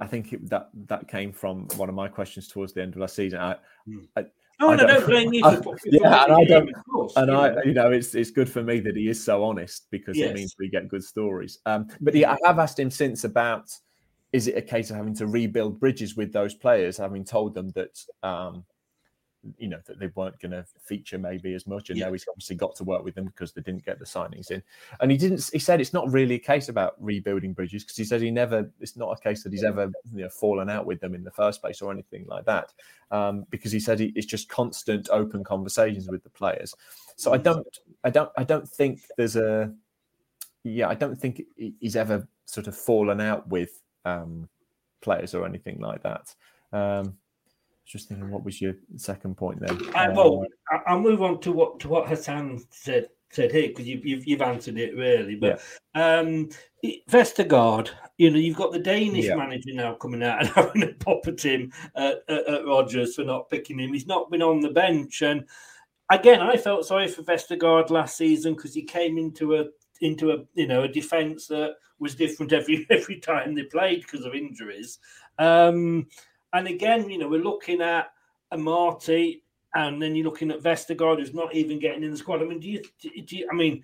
[0.00, 3.00] I, think it, that that came from one of my questions towards the end of
[3.00, 3.40] last season.
[3.40, 3.56] I,
[3.86, 3.98] hmm.
[4.16, 4.26] I
[4.60, 5.42] Oh, I no, don't, blame you.
[5.62, 6.70] For, yeah, and I don't.
[6.84, 7.62] Course, and I, know.
[7.64, 10.30] you know, it's it's good for me that he is so honest because yes.
[10.30, 11.58] it means we get good stories.
[11.66, 13.68] Um, but yeah, I have asked him since about
[14.34, 17.70] is it a case of having to rebuild bridges with those players, having told them
[17.70, 18.64] that um,
[19.58, 22.06] you know that they weren't going to feature maybe as much, and yeah.
[22.06, 24.60] now he's obviously got to work with them because they didn't get the signings in.
[25.00, 25.48] And he didn't.
[25.52, 28.68] He said it's not really a case about rebuilding bridges because he says he never.
[28.80, 31.30] It's not a case that he's ever you know fallen out with them in the
[31.30, 32.72] first place or anything like that.
[33.12, 36.74] Um, because he said he, it's just constant open conversations with the players.
[37.14, 37.64] So I don't.
[38.02, 38.30] I don't.
[38.36, 39.72] I don't think there's a.
[40.64, 41.40] Yeah, I don't think
[41.78, 44.48] he's ever sort of fallen out with um,
[45.00, 46.34] players or anything like that.
[46.72, 47.16] Um,
[47.84, 49.78] just thinking, what was your second point then?
[49.94, 53.86] I, well, uh, I'll move on to what to what Hassan said said here because
[53.86, 55.34] you, you've you've answered it really.
[55.34, 55.60] But
[55.94, 56.18] yeah.
[56.18, 56.48] um,
[57.10, 59.36] Vestergaard, you know, you've got the Danish yeah.
[59.36, 63.24] manager now coming out and having a pop at him at, at, at Rodgers for
[63.24, 63.92] not picking him.
[63.92, 65.44] He's not been on the bench, and
[66.10, 69.66] again, I felt sorry for Vestergaard last season because he came into a
[70.00, 74.24] into a you know a defence that was different every every time they played because
[74.24, 74.98] of injuries.
[75.38, 76.06] Um,
[76.52, 78.12] and again, you know, we're looking at
[78.52, 79.40] Amartey
[79.74, 82.42] and then you're looking at Vestergaard, who's not even getting in the squad.
[82.42, 82.82] I mean, do you?
[83.00, 83.82] Do you I mean,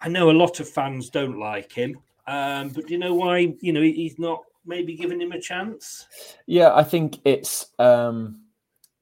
[0.00, 3.54] I know a lot of fans don't like him, um, but do you know why?
[3.60, 6.06] You know, he's not maybe giving him a chance.
[6.46, 8.42] Yeah, I think it's um,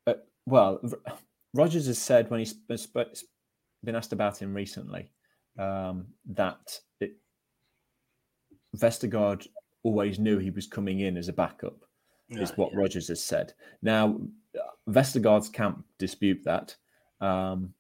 [0.07, 0.15] uh,
[0.47, 0.81] well,
[1.53, 5.11] Rodgers has said when he's been asked about him recently
[5.59, 7.17] um, that it,
[8.77, 9.47] Vestergaard
[9.83, 11.77] always knew he was coming in as a backup.
[12.29, 12.79] Yeah, is what yeah.
[12.79, 13.53] Rodgers has said.
[13.83, 14.21] Now,
[14.89, 16.77] Vestergaard's camp dispute that,
[17.21, 17.75] um,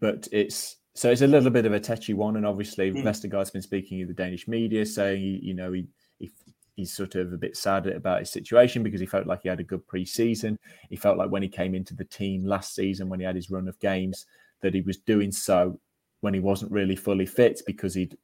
[0.00, 2.36] but it's so it's a little bit of a tetchy one.
[2.36, 3.02] And obviously, mm.
[3.02, 6.30] Vestergaard's been speaking in the Danish media, saying he, you know he, he
[6.76, 9.60] he's sort of a bit sad about his situation because he felt like he had
[9.60, 10.58] a good pre-season.
[10.88, 13.50] He felt like when he came into the team last season, when he had his
[13.50, 14.26] run of games,
[14.62, 15.78] that he was doing so
[16.20, 18.16] when he wasn't really fully fit because he'd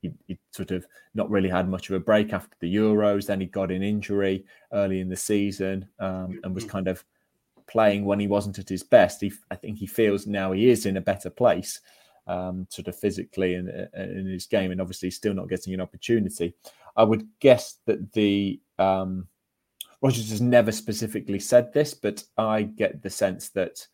[0.00, 3.26] he'd, he'd, sort of not really had much of a break after the Euros.
[3.26, 6.72] Then he got an injury early in the season um, and was mm-hmm.
[6.72, 7.04] kind of
[7.66, 9.20] playing when he wasn't at his best.
[9.20, 11.80] He, I think he feels now he is in a better place,
[12.26, 16.54] um, sort of physically in, in his game, and obviously still not getting an opportunity.
[16.96, 19.28] I would guess that the um,
[20.02, 23.86] Rodgers has never specifically said this, but I get the sense that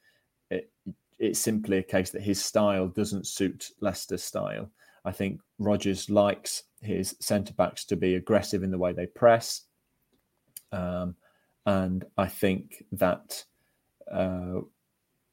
[0.50, 0.70] it,
[1.18, 4.70] it's simply a case that his style doesn't suit Leicester's style.
[5.04, 9.62] I think Rodgers likes his centre backs to be aggressive in the way they press.
[10.72, 11.16] Um,
[11.66, 13.44] and I think that
[14.10, 14.60] uh,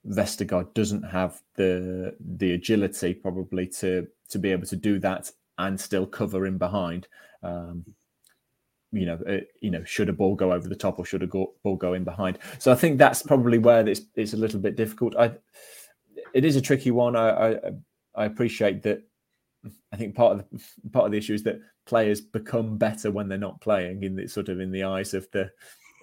[0.08, 5.80] Vestergaard doesn't have the the agility probably to to be able to do that and
[5.80, 7.08] still cover in behind.
[7.44, 7.86] Um,
[8.96, 11.28] you know, uh, you know, should a ball go over the top or should a
[11.28, 12.40] go, ball go in behind?
[12.60, 15.16] So I think that's probably where it's it's a little bit difficult.
[15.18, 15.32] I,
[16.34, 17.16] it is a tricky one.
[17.16, 17.56] I I,
[18.16, 19.04] I appreciate that.
[19.92, 23.28] I think part of the part of the issue is that players become better when
[23.28, 25.50] they're not playing in the sort of in the eyes of the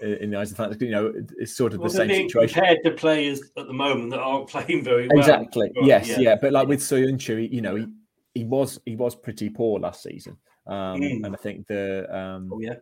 [0.03, 0.77] in the eyes of fans.
[0.81, 2.55] You know, it's sort of well, the same situation.
[2.55, 5.19] Compared to players at the moment that aren't playing very well.
[5.19, 5.71] Exactly.
[5.83, 6.09] Yes.
[6.09, 6.21] Yeah.
[6.21, 6.37] yeah.
[6.41, 7.87] But like with Soyuncu, you know, he,
[8.35, 11.25] he was he was pretty poor last season, um, mm.
[11.25, 12.75] and I think the um, oh yeah.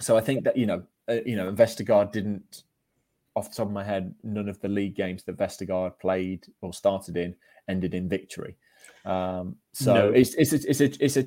[0.00, 2.64] So I think that you know uh, you know Vestergaard didn't
[3.36, 6.72] off the top of my head none of the league games that Vestergaard played or
[6.72, 7.34] started in
[7.68, 8.56] ended in victory.
[9.04, 10.08] Um, so no.
[10.10, 11.26] it's it's a, it's a it's a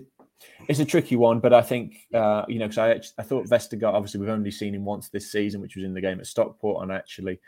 [0.67, 3.93] it's a tricky one, but I think uh, you know because I I thought Vestergaard
[3.93, 6.84] obviously we've only seen him once this season, which was in the game at Stockport,
[6.84, 7.39] and I actually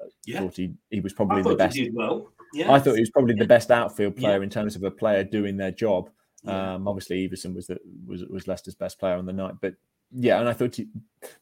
[0.00, 0.40] uh, yeah.
[0.40, 1.78] thought he he was probably the best.
[1.92, 2.30] well.
[2.52, 2.70] Yes.
[2.70, 4.44] I thought he was probably the best outfield player yeah.
[4.44, 6.08] in terms of a player doing their job.
[6.44, 6.74] Yeah.
[6.74, 9.74] Um, obviously, Iversen was the was was Leicester's best player on the night, but
[10.16, 10.86] yeah, and I thought, he,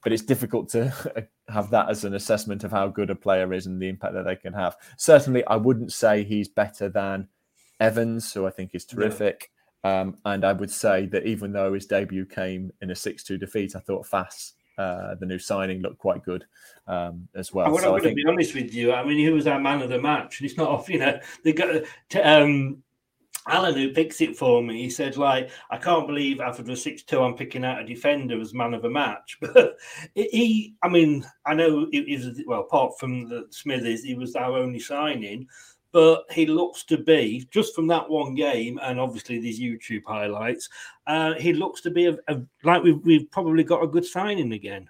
[0.02, 3.66] but it's difficult to have that as an assessment of how good a player is
[3.66, 4.76] and the impact that they can have.
[4.96, 7.28] Certainly, I wouldn't say he's better than
[7.80, 9.50] Evans, who I think is terrific.
[9.84, 13.36] Um, and I would say that even though his debut came in a 6 2
[13.36, 16.44] defeat, I thought Faes, uh, the new signing, looked quite good
[16.86, 17.66] um, as well.
[17.66, 18.92] I so going to be honest with you.
[18.92, 20.40] I mean, he was our man of the match.
[20.40, 21.84] And it's not off, you know, they got.
[22.22, 22.82] Um,
[23.48, 27.02] Alan, who picks it for me, he said, like, I can't believe after the 6
[27.02, 29.38] 2, I'm picking out a defender as man of a match.
[29.54, 29.76] But
[30.14, 34.56] he, I mean, I know he was, well, apart from the Smithies, he was our
[34.56, 35.48] only signing
[35.92, 40.68] but he looks to be just from that one game and obviously these YouTube highlights.
[41.06, 44.52] Uh, he looks to be a, a, like we've, we've probably got a good signing
[44.52, 44.88] again.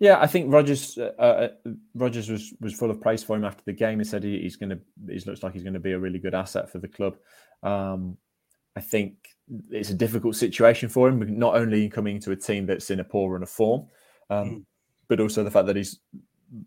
[0.00, 1.48] Yeah, I think Rodgers uh, uh,
[1.94, 3.98] Rodgers was was full of praise for him after the game.
[3.98, 6.18] He said he, he's going to he looks like he's going to be a really
[6.18, 7.16] good asset for the club.
[7.62, 8.16] Um,
[8.74, 9.14] I think
[9.70, 13.04] it's a difficult situation for him, not only coming to a team that's in a
[13.04, 13.86] poor run of form,
[14.30, 14.64] um, mm.
[15.08, 15.98] but also the fact that he's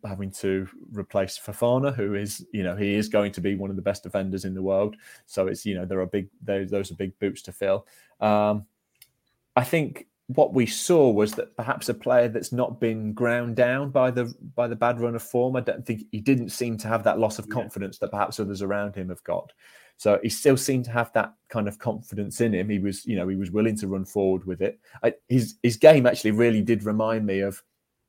[0.05, 3.75] having to replace Fofana, who is, you know, he is going to be one of
[3.75, 4.95] the best defenders in the world.
[5.25, 7.87] So it's, you know, there are big, those are big boots to fill.
[8.19, 8.65] Um,
[9.55, 13.89] I think what we saw was that perhaps a player that's not been ground down
[13.89, 15.55] by the by the bad run of form.
[15.55, 18.05] I don't think he didn't seem to have that loss of confidence yeah.
[18.05, 19.51] that perhaps others around him have got.
[19.97, 22.69] So he still seemed to have that kind of confidence in him.
[22.69, 24.79] He was, you know, he was willing to run forward with it.
[25.03, 27.61] I, his his game actually really did remind me of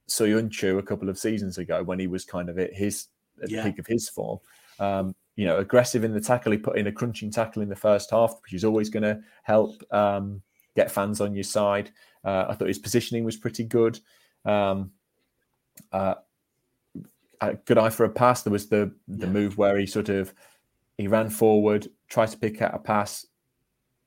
[0.09, 3.09] Soyuncu a couple of seasons ago when he was kind of at his
[3.43, 3.63] at yeah.
[3.63, 4.39] the peak of his form.
[4.79, 6.53] Um, you know, aggressive in the tackle.
[6.53, 9.21] He put in a crunching tackle in the first half, which is always going to
[9.43, 10.43] help um,
[10.75, 11.91] get fans on your side.
[12.25, 13.99] Uh, I thought his positioning was pretty good.
[14.45, 14.93] Um,
[15.93, 16.15] uh,
[17.65, 18.43] good eye for a pass.
[18.43, 19.33] There was the the yeah.
[19.33, 20.33] move where he sort of
[20.97, 23.27] he ran forward, tried to pick out a pass,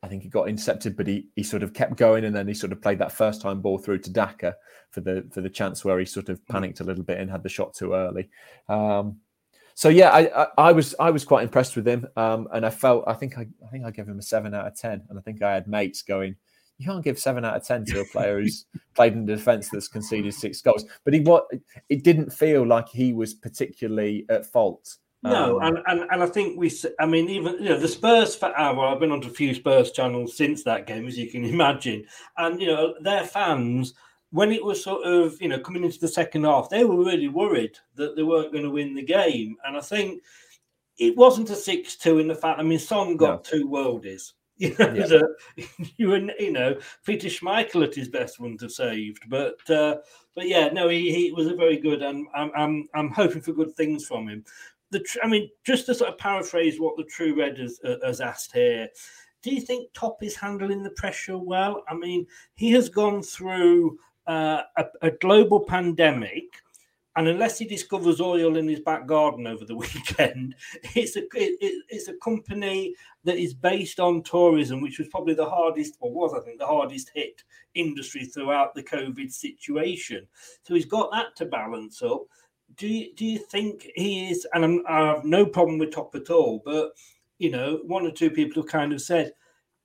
[0.04, 2.54] I think he got intercepted, but he he sort of kept going, and then he
[2.54, 4.56] sort of played that first time ball through to Daka
[4.92, 7.44] for the for the chance where he sort of panicked a little bit and had
[7.44, 8.30] the shot too early.
[8.70, 9.18] Um,
[9.74, 12.70] so yeah, I, I, I was I was quite impressed with him, um, and I
[12.70, 15.18] felt I think I, I think I gave him a seven out of ten, and
[15.18, 16.36] I think I had mates going,
[16.78, 19.70] you can't give seven out of ten to a player who's played in the defence
[19.70, 20.86] that's conceded six goals.
[21.04, 21.48] But he what
[21.90, 24.98] it didn't feel like he was particularly at fault.
[25.24, 28.36] No, um, and, and and I think we, I mean, even you know, the Spurs
[28.36, 31.30] for uh, well, I've been on a few Spurs channels since that game, as you
[31.30, 32.06] can imagine,
[32.38, 33.94] and you know, their fans
[34.32, 37.28] when it was sort of you know coming into the second half, they were really
[37.28, 40.22] worried that they weren't going to win the game, and I think
[40.98, 42.60] it wasn't a six-two in the fact.
[42.60, 43.60] I mean, Son got no.
[43.60, 44.34] two worldies.
[44.60, 45.66] You know, yeah.
[45.98, 49.98] you were, you know, Peter Schmeichel at his best wouldn't have saved, but uh,
[50.34, 53.54] but yeah, no, he, he was a very good, and I'm I'm I'm hoping for
[53.54, 54.44] good things from him.
[54.90, 58.20] The I mean, just to sort of paraphrase what the True Red has, uh, has
[58.20, 58.90] asked here,
[59.44, 61.84] do you think Top is handling the pressure well?
[61.88, 66.46] I mean, he has gone through uh, a, a global pandemic
[67.18, 70.56] and unless he discovers oil in his back garden over the weekend,
[70.96, 75.50] it's a it, it's a company that is based on tourism, which was probably the
[75.50, 77.44] hardest, or was I think the hardest hit
[77.74, 80.28] industry throughout the COVID situation.
[80.64, 82.22] So he's got that to balance up.
[82.76, 84.48] Do you do you think he is?
[84.54, 86.92] And I'm, I have no problem with Top at all, but
[87.40, 89.34] you know, one or two people have kind of said,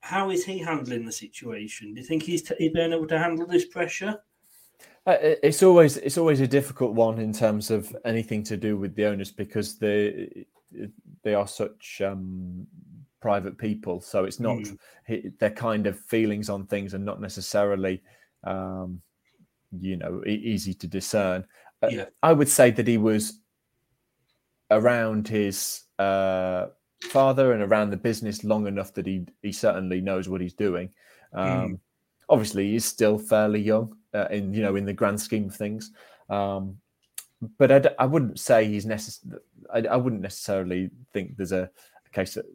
[0.00, 1.94] how is he handling the situation?
[1.94, 4.18] Do you think he's, t- he's been able to handle this pressure?
[5.04, 8.94] Uh, it's always it's always a difficult one in terms of anything to do with
[8.94, 10.46] the owners because they
[11.24, 12.66] they are such um,
[13.20, 14.00] private people.
[14.00, 15.38] So it's not mm.
[15.40, 18.00] their kind of feelings on things are not necessarily
[18.44, 19.02] um,
[19.76, 21.44] you know easy to discern.
[21.82, 22.04] Uh, yeah.
[22.22, 23.40] I would say that he was
[24.70, 26.66] around his uh,
[27.02, 30.90] father and around the business long enough that he he certainly knows what he's doing.
[31.32, 31.78] Um, mm.
[32.28, 35.92] Obviously, he's still fairly young uh, in you know in the grand scheme of things.
[36.28, 36.78] Um,
[37.58, 39.40] but I, I wouldn't say he's necessary.
[39.72, 41.68] I, I, wouldn't necessarily think there's a,
[42.06, 42.46] a case that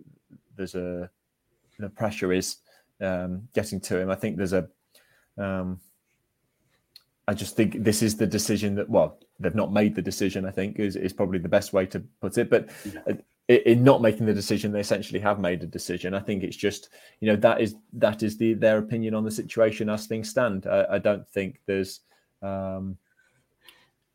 [0.56, 1.10] there's a
[1.78, 2.58] the pressure is
[3.02, 4.10] um, getting to him.
[4.10, 4.68] I think there's a.
[5.38, 5.80] Um,
[7.28, 10.46] I just think this is the decision that well they've not made the decision.
[10.46, 12.50] I think is is probably the best way to put it.
[12.50, 13.16] But yeah
[13.48, 16.14] in not making the decision, they essentially have made a decision.
[16.14, 16.90] I think it's just,
[17.22, 20.68] you know, that is that is the their opinion on the situation as things stand.
[20.68, 22.02] I, I don't think there's,
[22.42, 22.98] um,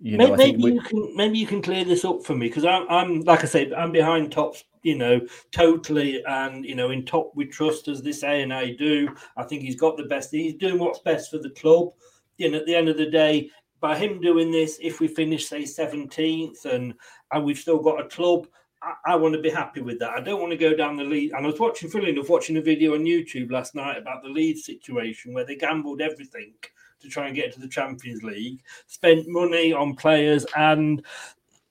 [0.00, 0.72] you know, maybe, maybe we...
[0.72, 3.46] you can maybe you can clear this up for me because I'm, I'm like I
[3.46, 5.20] said, I'm behind tops, you know,
[5.50, 9.08] totally, and you know, in top we trust as this A and A do.
[9.38, 10.30] I think he's got the best.
[10.30, 11.88] He's doing what's best for the club.
[12.36, 13.48] You know, at the end of the day,
[13.80, 16.92] by him doing this, if we finish say 17th and
[17.32, 18.46] and we've still got a club
[18.82, 20.10] I, I, want to be happy with that.
[20.10, 21.32] I don't want to go down the lead.
[21.32, 24.28] And I was watching, fully enough, watching a video on YouTube last night about the
[24.28, 26.54] lead situation where they gambled everything
[27.00, 31.04] to try and get to the Champions League, spent money on players, and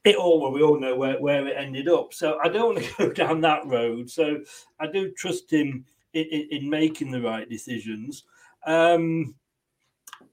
[0.04, 2.14] it all well, we all know where, where it ended up.
[2.14, 4.10] So I don't want to go down that road.
[4.10, 4.42] So
[4.80, 8.24] I do trust him in, in, in making the right decisions.
[8.66, 9.36] Um,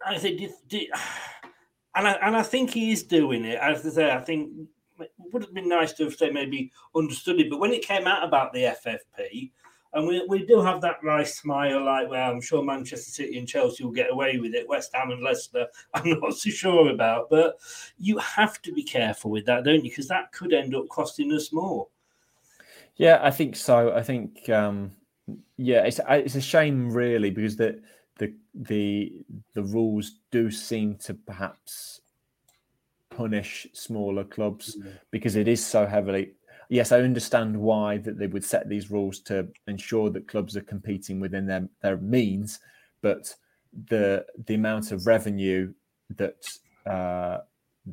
[0.05, 0.41] I think,
[1.95, 3.59] and I, and I think he is doing it.
[3.59, 4.53] As I say, I think
[5.33, 7.51] would have been nice to have say maybe understood it.
[7.51, 9.51] But when it came out about the FFP,
[9.95, 13.49] and we, we do have that nice smile, like, well, I'm sure Manchester City and
[13.49, 14.69] Chelsea will get away with it.
[14.69, 17.31] West Ham and Leicester, I'm not so sure about.
[17.31, 17.59] But
[17.99, 19.91] you have to be careful with that, don't you?
[19.91, 21.89] Because that could end up costing us more.
[22.97, 23.95] Yeah, I think so.
[23.95, 24.93] I think, um,
[25.57, 27.81] yeah, it's it's a shame, really, because the
[28.19, 29.13] the the
[29.55, 32.01] the rules do seem to perhaps
[33.19, 34.93] punish smaller clubs yeah.
[35.11, 36.31] because it is so heavily.
[36.69, 40.73] Yes, I understand why that they would set these rules to ensure that clubs are
[40.75, 42.61] competing within their, their means,
[43.03, 43.35] but
[43.91, 45.73] the the amount of revenue
[46.17, 46.47] that
[46.87, 47.39] uh,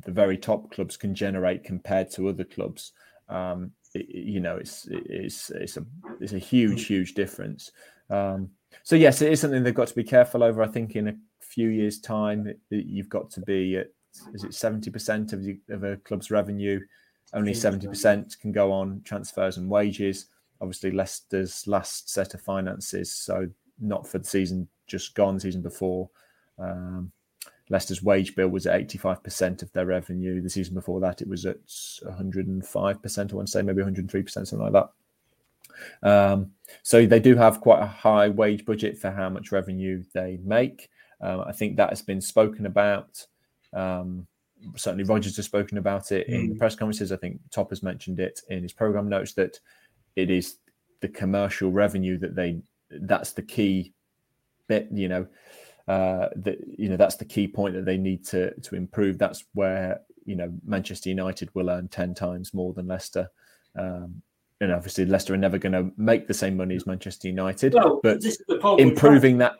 [0.04, 2.92] the very top clubs can generate compared to other clubs,
[3.28, 5.84] um, it, you know, it's it's it's a
[6.20, 7.72] it's a huge huge difference.
[8.10, 8.50] Um,
[8.84, 10.62] so yes, it is something they've got to be careful over.
[10.62, 13.88] I think in a few years' time, you've got to be at
[14.34, 16.80] is it seventy percent of the, of a club's revenue?
[17.32, 20.26] Only seventy percent can go on transfers and wages.
[20.60, 23.48] Obviously, Leicester's last set of finances, so
[23.80, 26.08] not for the season just gone, season before.
[26.58, 27.12] Um,
[27.68, 30.40] Leicester's wage bill was at 85% of their revenue.
[30.40, 32.62] The season before that, it was at 105%,
[33.32, 34.90] I want to say, maybe 103%, something like that.
[36.02, 36.52] Um,
[36.82, 40.88] so they do have quite a high wage budget for how much revenue they make.
[41.20, 43.26] Um, I think that has been spoken about.
[43.72, 44.26] Um,
[44.76, 47.12] certainly, Rodgers has spoken about it in the press conferences.
[47.12, 49.58] I think Top has mentioned it in his program notes that
[50.16, 50.56] it is
[51.00, 52.60] the commercial revenue that they
[52.90, 53.92] that's the key
[54.68, 54.88] bit.
[54.92, 55.26] You know,
[55.88, 59.18] uh, that you know that's the key point that they need to to improve.
[59.18, 63.30] That's where you know Manchester United will earn ten times more than Leicester.
[63.78, 64.22] Um,
[64.60, 68.00] and obviously Leicester are never going to make the same money as Manchester United, Well,
[68.02, 69.54] but this is the problem improving that.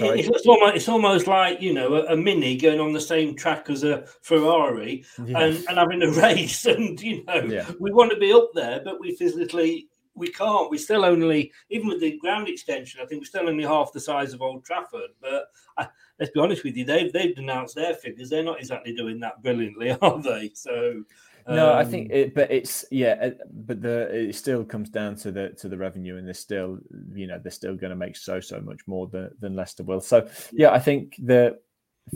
[0.00, 0.20] Sorry.
[0.20, 3.70] It's, almost, it's almost like you know a, a mini going on the same track
[3.70, 5.38] as a Ferrari Yeah.
[5.40, 7.70] and, and having a race, and you know Yeah.
[7.80, 10.70] we want to be up there, but we physically we can't.
[10.70, 13.00] We're still only even with the ground extension.
[13.02, 15.10] I think we're still only half the size of Old Trafford.
[15.20, 15.86] But uh,
[16.20, 18.30] let's be honest with you, they've they've announced their figures.
[18.30, 20.52] They're not exactly doing that brilliantly, are they?
[20.54, 21.02] So
[21.46, 25.16] No, I um, think it, but it's yeah, uh, but the it still comes down
[25.16, 26.78] to the to the revenue, and they're still
[27.12, 30.00] you know they're still going to make so so much more than than Leicester will.
[30.00, 31.58] So yeah, I think the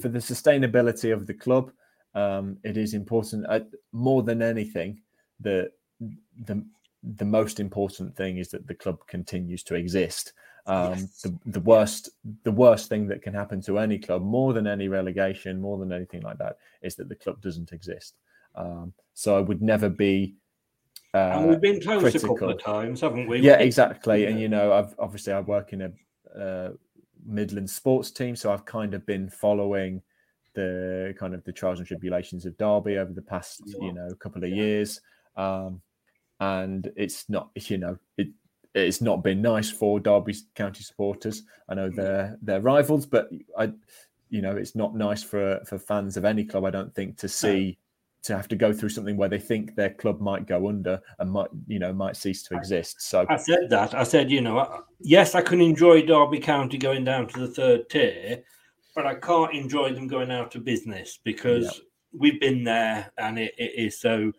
[0.01, 1.72] for the sustainability of the club,
[2.14, 3.61] um, it is important uh,
[3.93, 5.01] more than anything.
[5.41, 5.70] The
[6.45, 6.64] the
[7.03, 10.33] the most important thing is that the club continues to exist.
[10.66, 12.11] Um, the, the worst
[12.45, 15.93] the worst thing that can happen to any club, more than any relegation, more than
[15.93, 18.16] anything like that, is that the club doesn't exist.
[18.59, 20.35] Um, so I would never be.
[21.15, 22.37] Uh, and we've been close a critical.
[22.37, 23.41] couple of times, haven't we?
[23.41, 24.27] Yeah, exactly.
[24.27, 26.71] And you know, I've obviously I work in a uh,
[27.25, 30.03] Midland sports team, so I've kind of been following
[30.55, 34.45] the kind of the trials and tribulations of Derby over the past you know couple
[34.45, 35.01] of years.
[35.37, 35.81] Um,
[36.41, 38.29] and it's not, you know, it
[38.75, 41.43] it's not been nice for Derby County supporters.
[41.69, 43.73] I know they're they're rivals, but I,
[44.31, 46.65] you know, it's not nice for for fans of any club.
[46.65, 47.79] I don't think to see
[48.25, 51.31] to have to go through something where they think their club might go under and
[51.31, 53.01] might you know might cease to exist.
[53.01, 53.95] So I said that.
[53.95, 57.89] I said, you know, yes, I can enjoy Derby County going down to the third
[57.89, 58.43] tier,
[58.95, 61.81] but I can't enjoy them going out of business because
[62.12, 64.33] we've been there and it, it is so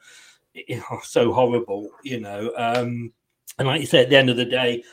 [0.53, 2.51] it- so horrible, you know.
[2.57, 3.13] Um,
[3.57, 4.84] and like you said, at the end of the day,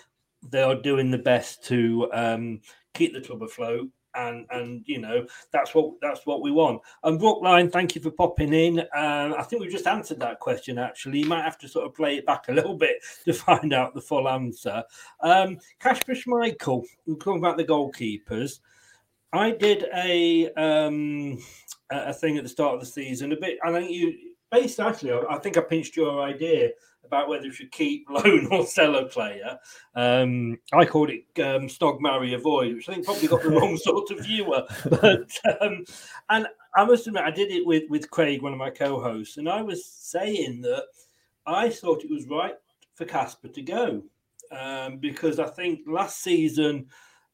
[0.48, 2.60] they are doing the best to um,
[2.94, 3.88] keep the club afloat.
[4.16, 6.80] And, and you know that's what that's what we want.
[7.02, 8.80] And Brookline, thank you for popping in.
[8.80, 10.78] Um, I think we've just answered that question.
[10.78, 13.72] Actually, you might have to sort of play it back a little bit to find
[13.72, 14.82] out the full answer.
[15.20, 18.60] Um, Kasper Schmeichel, we're talking about the goalkeepers.
[19.32, 21.38] I did a um,
[21.90, 23.58] a thing at the start of the season, a bit.
[23.64, 24.14] I think you
[24.50, 25.12] based actually.
[25.28, 26.70] I think I pinched your idea
[27.06, 29.58] about whether we should keep, loan, or sell a player.
[29.94, 33.76] Um, I called it um, Snog, Marry, Avoid, which I think probably got the wrong
[33.82, 34.64] sort of viewer.
[34.88, 35.30] But
[35.60, 35.84] um,
[36.30, 39.48] and I must admit, I did it with with Craig, one of my co-hosts, and
[39.48, 40.84] I was saying that
[41.46, 42.54] I thought it was right
[42.94, 44.02] for Kasper to go
[44.50, 46.86] um, because I think last season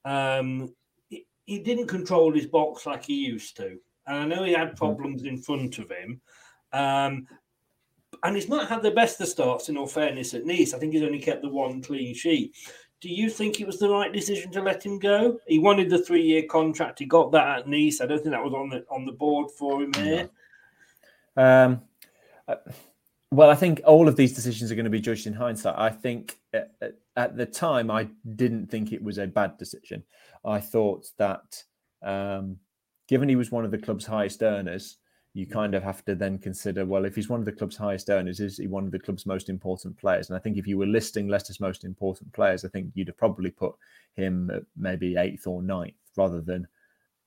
[0.04, 0.74] um,
[1.08, 4.76] he, he didn't control his box like he used to, and I know he had
[4.76, 6.20] problems in front of him.
[6.72, 7.26] Um,
[8.22, 10.74] and he's not had the best of starts, in all fairness, at Nice.
[10.74, 12.54] I think he's only kept the one clean sheet.
[13.00, 15.38] Do you think it was the right decision to let him go?
[15.48, 17.00] He wanted the three-year contract.
[17.00, 18.00] He got that at Nice.
[18.00, 20.30] I don't think that was on the on the board for him here.
[21.36, 21.82] Um,
[22.46, 22.56] uh,
[23.30, 25.74] well, I think all of these decisions are going to be judged in hindsight.
[25.78, 30.02] I think at, at- at the time, I didn't think it was a bad decision.
[30.46, 31.62] I thought that,
[32.02, 32.56] um,
[33.06, 34.96] given he was one of the club's highest earners,
[35.35, 38.11] you kind of have to then consider well, if he's one of the club's highest
[38.11, 40.28] earners, is he one of the club's most important players?
[40.28, 43.16] And I think if you were listing Leicester's most important players, I think you'd have
[43.16, 43.74] probably put
[44.14, 46.66] him at maybe eighth or ninth rather than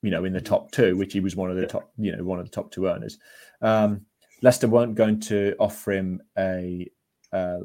[0.06, 2.24] you know, in the top two, which he was one of the top, you know,
[2.24, 3.18] one of the top two earners.
[3.64, 4.06] Um,
[4.44, 6.88] Leicester weren't going to offer him a
[7.34, 7.62] uh,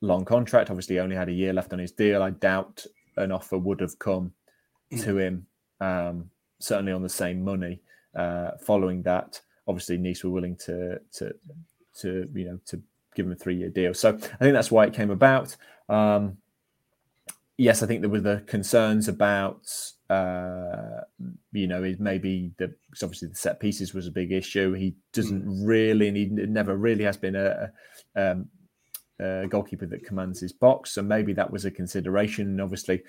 [0.00, 0.70] long contract.
[0.70, 2.22] Obviously, he only had a year left on his deal.
[2.22, 2.86] I doubt
[3.16, 4.32] an offer would have come
[5.00, 5.44] to him,
[5.80, 7.80] um, certainly on the same money.
[8.14, 11.34] Uh, following that, obviously, Nice were willing to to
[12.00, 12.82] to you know to
[13.14, 13.94] give him a three year deal.
[13.94, 15.56] So I think that's why it came about.
[15.88, 16.38] Um,
[17.56, 19.68] yes, I think there were the concerns about,
[20.10, 21.00] uh,
[21.52, 24.74] you know, maybe the obviously the set pieces was a big issue.
[24.74, 27.72] He doesn't really, and he never really has been a,
[28.14, 28.48] a, um,
[29.18, 30.92] a goalkeeper that commands his box.
[30.92, 32.46] So maybe that was a consideration.
[32.46, 33.02] And obviously,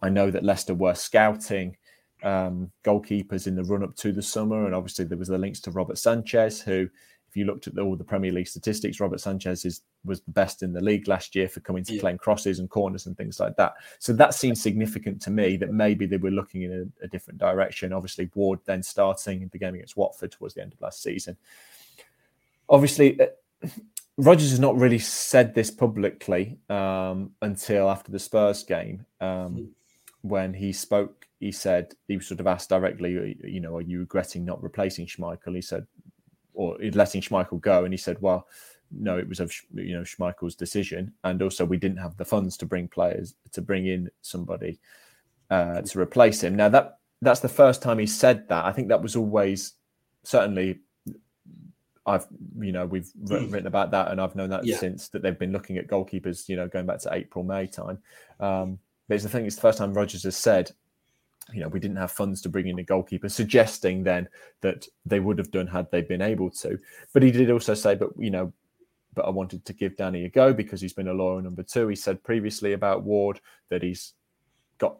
[0.00, 1.76] I know that Leicester were scouting
[2.22, 5.60] um, goalkeepers in the run up to the summer, and obviously there was the links
[5.60, 6.88] to Robert Sanchez, who,
[7.28, 10.62] if you looked at all the Premier League statistics, Robert Sanchez is was the best
[10.62, 13.56] in the league last year for coming to claim crosses and corners and things like
[13.56, 13.74] that.
[14.00, 17.38] So that seems significant to me that maybe they were looking in a, a different
[17.38, 17.92] direction.
[17.92, 21.36] Obviously, Ward then starting the game against Watford towards the end of last season.
[22.68, 23.20] Obviously.
[23.20, 23.26] uh,
[24.18, 29.06] Rodgers has not really said this publicly um, until after the Spurs game.
[29.20, 29.70] Um,
[30.20, 33.98] when he spoke, he said he was sort of asked directly, you know, are you
[33.98, 35.56] regretting not replacing Schmeichel?
[35.56, 35.84] He said,
[36.54, 38.46] or letting Schmeichel go, and he said, well,
[38.92, 42.56] no, it was of you know Schmeichel's decision, and also we didn't have the funds
[42.58, 44.78] to bring players to bring in somebody
[45.50, 46.54] uh, to replace him.
[46.54, 48.64] Now that that's the first time he said that.
[48.64, 49.72] I think that was always
[50.22, 50.78] certainly
[52.06, 52.26] I've
[52.60, 53.52] you know we've written, Mm.
[53.52, 54.76] written about that, and I've known that Yeah.
[54.76, 56.48] since that they've been looking at goalkeepers.
[56.48, 57.98] You know, going back to April May time.
[58.38, 58.78] Um,
[59.08, 59.46] but it's the thing.
[59.46, 60.70] It's the first time Rodgers has said,
[61.52, 64.28] you know, we didn't have funds to bring in a goalkeeper, suggesting then
[64.60, 66.78] that they would have done had they been able to.
[67.12, 68.52] But he did also say, but you know,
[69.14, 71.88] but I wanted to give Danny a go because he's been a loyal number two.
[71.88, 74.14] He said previously about Ward that he's
[74.78, 74.98] got,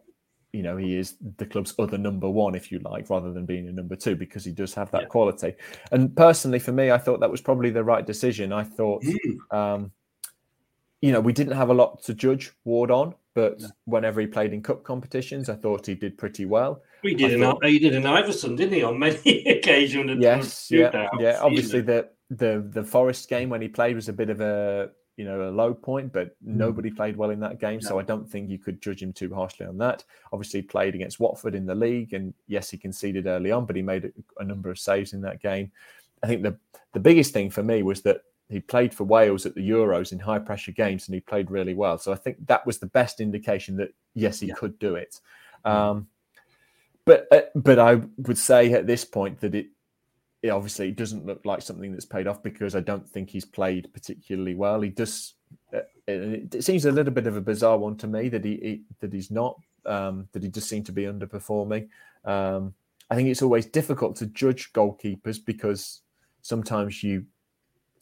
[0.51, 3.67] you know, he is the club's other number one, if you like, rather than being
[3.67, 5.53] a number two, because he does have that quality.
[5.91, 8.53] And personally, for me, I thought that was probably the right decision.
[8.53, 9.03] I thought,
[9.49, 9.91] um,
[11.01, 14.53] you know, we didn't have a lot to judge Ward on, but whenever he played
[14.53, 16.81] in cup competitions, I thought he did pretty well.
[17.01, 19.17] He did an thought- he did an Iversen, didn't he, on many
[19.47, 20.21] occasions?
[20.21, 21.39] Yes, yeah, yeah.
[21.41, 25.25] Obviously, the the the Forest game when he played was a bit of a you
[25.25, 26.55] know a low point, but Mm.
[26.57, 29.33] nobody played well in that game, so I don't think you could judge him too
[29.33, 30.03] harshly on that.
[30.31, 33.75] Obviously, he played against Watford in the league, and yes, he conceded early on, but
[33.75, 34.11] he made a,
[34.41, 35.71] a number of saves in that game.
[36.23, 36.57] I think the
[36.93, 38.21] the biggest thing for me was that
[38.53, 41.73] he played for Wales at the Euros in high pressure games, and he played really
[41.73, 41.97] well.
[41.97, 45.19] So I think that was the best indication that yes, he could do it.
[45.65, 46.07] Um,
[47.05, 49.67] but uh, but I would say at this point that it,
[50.41, 53.91] it obviously doesn't look like something that's paid off because I don't think he's played
[53.93, 54.81] particularly well.
[54.81, 55.33] He does.
[55.73, 58.55] Uh, it, it seems a little bit of a bizarre one to me that he,
[58.55, 59.59] he that he's not.
[59.85, 61.89] Um, that he just seemed to be underperforming.
[62.23, 62.73] Um,
[63.09, 66.01] I think it's always difficult to judge goalkeepers because
[66.41, 67.25] sometimes you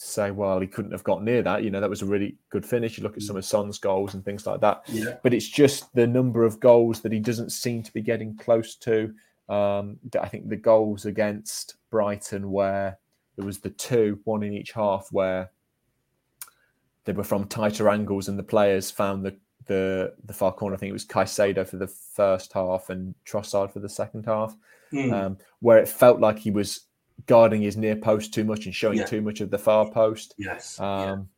[0.04, 1.64] say, well, he couldn't have got near that.
[1.64, 2.98] You know, that was a really good finish.
[2.98, 4.82] You look at some of Son's goals and things like that.
[4.88, 5.18] Yeah.
[5.22, 8.76] But it's just the number of goals that he doesn't seem to be getting close
[8.78, 9.14] to.
[9.48, 12.98] Um, I think the goals against Brighton, where
[13.36, 15.52] there was the two, one in each half, where
[17.06, 19.36] they were from tighter angles and the players found the
[19.68, 20.76] the the far corner.
[20.76, 24.56] I think it was Caicedo for the first half and Trossard for the second half,
[24.92, 25.14] Mm.
[25.14, 26.82] um, where it felt like he was
[27.28, 29.06] guarding his near post too much and showing Yeah.
[29.06, 30.36] too much of the far post.
[30.38, 30.80] Yes.
[30.80, 31.30] Um,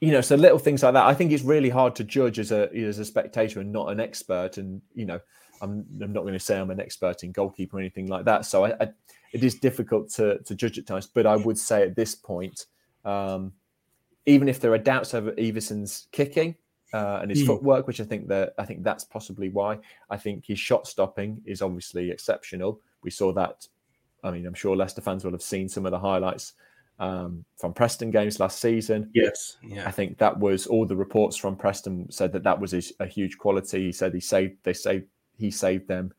[0.00, 1.06] You know, so little things like that.
[1.06, 4.00] I think it's really hard to judge as a as a spectator and not an
[4.00, 4.58] expert.
[4.58, 5.18] And you know,
[5.62, 8.44] I'm I'm not going to say I'm an expert in goalkeeper or anything like that.
[8.44, 8.88] So I, I,
[9.32, 11.06] it is difficult to to judge at times.
[11.06, 12.66] But I would say at this point,
[13.04, 13.52] um,
[14.26, 16.54] even if there are doubts over Iversen's kicking
[16.92, 17.46] uh, and his Mm.
[17.46, 19.78] footwork, which I think that I think that's possibly why.
[20.10, 22.80] I think his shot stopping is obviously exceptional.
[23.02, 23.68] We saw that.
[24.24, 26.54] I mean, I'm sure Leicester fans will have seen some of the highlights
[26.98, 29.10] um, from Preston games last season.
[29.14, 29.86] Yes, yeah.
[29.86, 33.06] I think that was all the reports from Preston said that that was a, a
[33.06, 33.84] huge quality.
[33.86, 35.06] He said he saved they saved
[35.38, 36.12] he saved them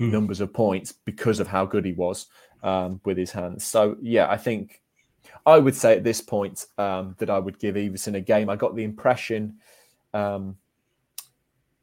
[0.00, 0.10] Mm.
[0.10, 2.26] numbers of points because of how good he was
[2.64, 3.64] um, with his hands.
[3.64, 4.82] So yeah, I think
[5.46, 8.50] I would say at this point um, that I would give Iversen a game.
[8.50, 9.58] I got the impression
[10.12, 10.56] um,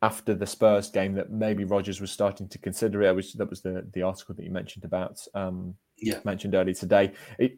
[0.02, 3.10] after the Spurs game that maybe Rodgers was starting to consider it.
[3.10, 6.20] I was, that was the the article that you mentioned about um, Yeah.
[6.24, 7.14] mentioned earlier today.
[7.38, 7.58] It,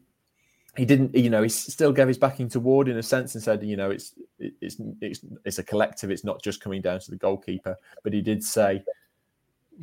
[0.76, 3.44] he didn't, you know, he still gave his backing to Ward in a sense and
[3.44, 6.10] said, you know, it's it's it's it's a collective.
[6.10, 7.76] It's not just coming down to the goalkeeper.
[8.02, 8.82] But he did say,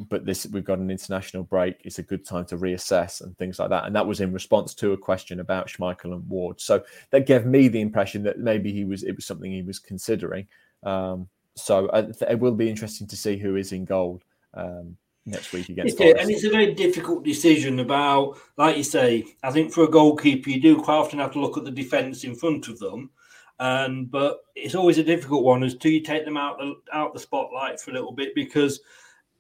[0.09, 1.78] but this we've got an international break.
[1.86, 3.86] It's a good time to reassess and things like that.
[3.86, 6.59] And that was in response to a question about Schmeichel and Ward.
[6.59, 9.80] So that gave me the impression that maybe he was it was something he was
[9.80, 10.45] considering.
[10.84, 14.22] Um, so I, it will be interesting to see who is in goal
[14.54, 15.97] um, next week against.
[15.97, 16.18] Forest.
[16.20, 20.49] and it's a very difficult decision about, like you say, I think for a goalkeeper,
[20.49, 23.12] you do quite often have to look at the defence in front of them.
[23.60, 27.14] And but it's always a difficult one as to you take them out the out
[27.14, 28.80] the spotlight for a little bit because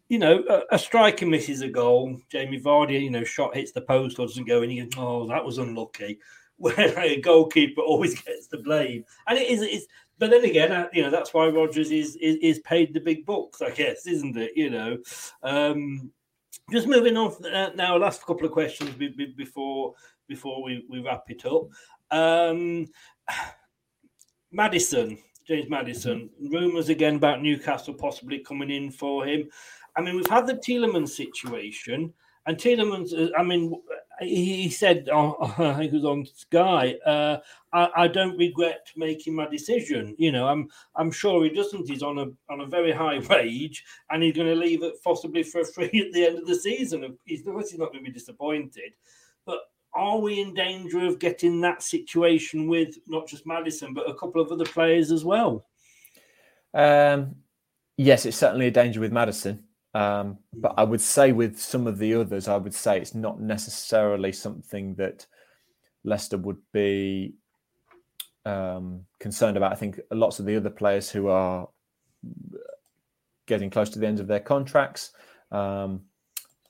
[0.09, 2.19] you know a, a striker misses a goal.
[2.29, 4.69] Jamie Vardy, you know, shot hits the post or doesn't go in.
[4.69, 6.19] You go, oh, that was unlucky.
[6.61, 9.87] Where a goalkeeper always gets the blame, and it is it's.
[10.21, 13.25] But then again, uh, you know that's why Rodgers is, is is paid the big
[13.25, 14.51] bucks, I guess, isn't it?
[14.55, 14.99] You know,
[15.41, 16.11] um,
[16.71, 17.97] just moving on uh, now.
[17.97, 19.95] Last couple of questions be, be, before
[20.27, 21.63] before we, we wrap it up.
[22.11, 22.85] Um,
[24.51, 25.17] Maddison,
[25.47, 29.49] James Maddison, rumours again about Newcastle possibly coming in for him.
[29.95, 32.13] I mean, we've had the Tielemans situation,
[32.45, 33.73] and Tielemans, uh, I mean,
[34.21, 37.37] he, said, oh, I was on Sky, uh,
[37.73, 40.15] I, I don't regret making my decision.
[40.17, 41.89] You know, I'm I'm sure he doesn't.
[41.89, 45.43] He's on a on a very high wage, and he's going to leave it possibly
[45.43, 47.17] for free at the end of the season.
[47.25, 48.93] He's obviously not going to be disappointed,
[49.45, 49.59] but
[49.93, 54.41] are we in danger of getting that situation with not just Maddison but a couple
[54.41, 55.65] of other players as well?
[56.73, 57.35] Um,
[57.97, 59.63] yes, it's certainly a danger with Maddison.
[59.93, 63.41] Um, but I would say with some of the others, I would say it's not
[63.41, 65.25] necessarily something that
[66.03, 67.33] Leicester would be
[68.45, 69.73] um, concerned about.
[69.73, 71.67] I think lots of the other players who are
[73.47, 75.11] getting close to the end of their contracts
[75.51, 76.01] um,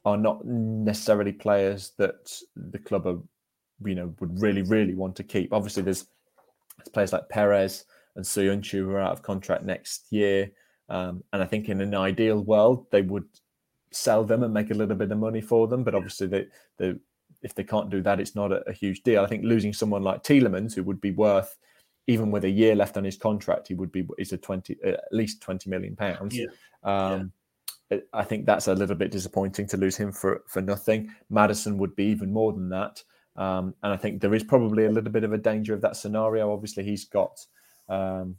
[0.03, 3.19] are not necessarily players that the club are
[3.83, 5.53] you know would really really want to keep.
[5.53, 6.05] Obviously, there's,
[6.77, 10.51] there's players like Perez and Söyüncü who are out of contract next year,
[10.91, 13.25] um, and I think in an ideal world they would
[13.91, 15.83] sell them and make a little bit of money for them.
[15.83, 16.45] But obviously, they,
[16.77, 16.95] they
[17.41, 19.23] if they can't do that, it's not a, a huge deal.
[19.23, 21.57] I think losing someone like Tielemans, who would be worth
[22.07, 24.99] even with a year left on his contract, he would be is a twenty at
[25.11, 26.37] least twenty million pounds.
[26.37, 26.47] Yeah.
[26.83, 27.31] Um,
[28.13, 31.09] I think that's a little bit disappointing to lose him for for nothing.
[31.29, 33.01] Maddison would be even more than that,
[33.37, 35.95] um, and I think there is probably a little bit of a danger of that
[35.95, 36.51] scenario.
[36.51, 37.39] Obviously, he's got
[37.87, 38.35] um,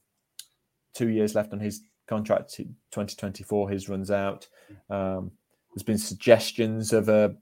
[0.94, 1.82] two years left on his
[2.12, 2.60] contract.
[2.90, 4.46] Twenty twenty four, his runs out.
[4.90, 5.30] Um,
[5.74, 7.34] there's been suggestions of a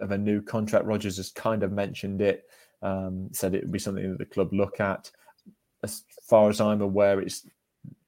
[0.00, 0.84] of a new contract.
[0.84, 2.44] Rodgers has kind of mentioned it,
[2.82, 5.10] um, said it would be something that the club look at.
[5.82, 7.46] As far as I'm aware, it's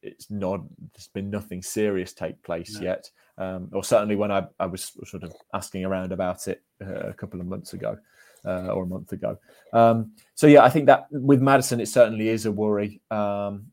[0.02, 0.60] it's not
[0.92, 2.82] there's been nothing serious take place no.
[2.82, 7.08] yet um, or certainly when I, I was sort of asking around about it uh,
[7.08, 7.98] a couple of months ago
[8.44, 9.38] uh, or a month ago
[9.72, 13.66] um, so yeah i think that with Maddison, it certainly is a worry um,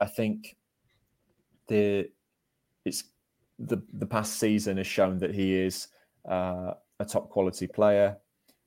[0.00, 0.56] i think
[1.70, 2.10] the
[2.84, 3.04] it's
[3.58, 5.88] the the past season has shown that he is
[6.28, 8.16] uh, a top quality player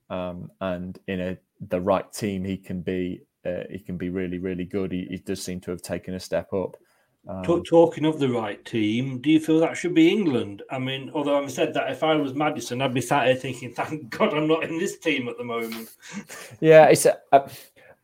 [0.10, 1.38] um, and in a
[1.70, 5.18] the right team he can be uh, he can be really really good he, he,
[5.18, 6.78] does seem to have taken a step up
[7.26, 10.62] um, Talking of the right team, do you feel that should be England?
[10.70, 13.72] I mean, although I've said that if I was Maddison, I'd be sat here thinking,
[13.76, 15.90] "Thank God I'm not in this team at the moment."
[16.60, 17.50] Yeah, it's a, a,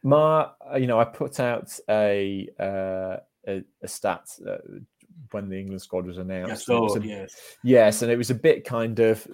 [0.03, 0.47] my.
[0.77, 3.17] You know, I put out a uh,
[3.47, 4.57] a, a stat uh,
[5.31, 6.67] when the England squad was announced.
[6.67, 7.55] Yes, oh, a, yes.
[7.63, 9.27] yes, and it was a bit kind of.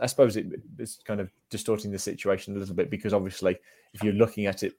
[0.00, 0.46] I suppose it,
[0.78, 3.56] it's kind of distorting the situation a little bit because obviously,
[3.94, 4.74] if you're looking at it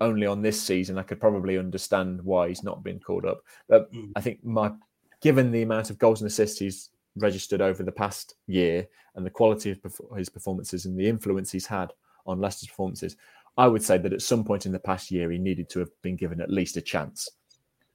[0.00, 3.40] only on this season, I could probably understand why he's not been called up.
[3.68, 4.10] But mm.
[4.14, 4.72] I think my
[5.20, 9.30] given the amount of goals and assists he's registered over the past year and the
[9.30, 9.78] quality of
[10.16, 11.92] his performances and the influence he's had
[12.26, 13.16] on Leicester's performances,
[13.56, 15.90] I would say that at some point in the past year he needed to have
[16.02, 17.28] been given at least a chance.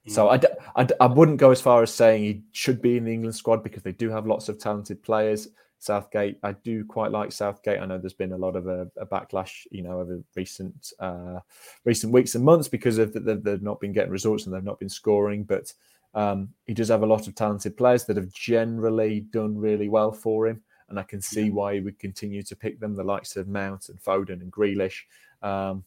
[0.08, 0.40] So I,
[0.76, 3.64] I, I wouldn't go as far as saying he should be in the England squad
[3.64, 5.50] because they do have lots of talented players.
[5.80, 6.40] Southgate.
[6.44, 7.80] I do quite like Southgate.
[7.80, 11.40] I know there's been a lot of a, a backlash, you know, over recent uh,
[11.86, 14.80] recent weeks and months because of the, they've not been getting results and they've not
[14.80, 15.44] been scoring.
[15.44, 15.72] But
[16.16, 20.12] um, he does have a lot of talented players that have generally done really well
[20.12, 21.52] for him, and I can see yeah.
[21.52, 25.02] why he would continue to pick them, the likes of Mount and Foden and Grealish.
[25.44, 25.84] Um,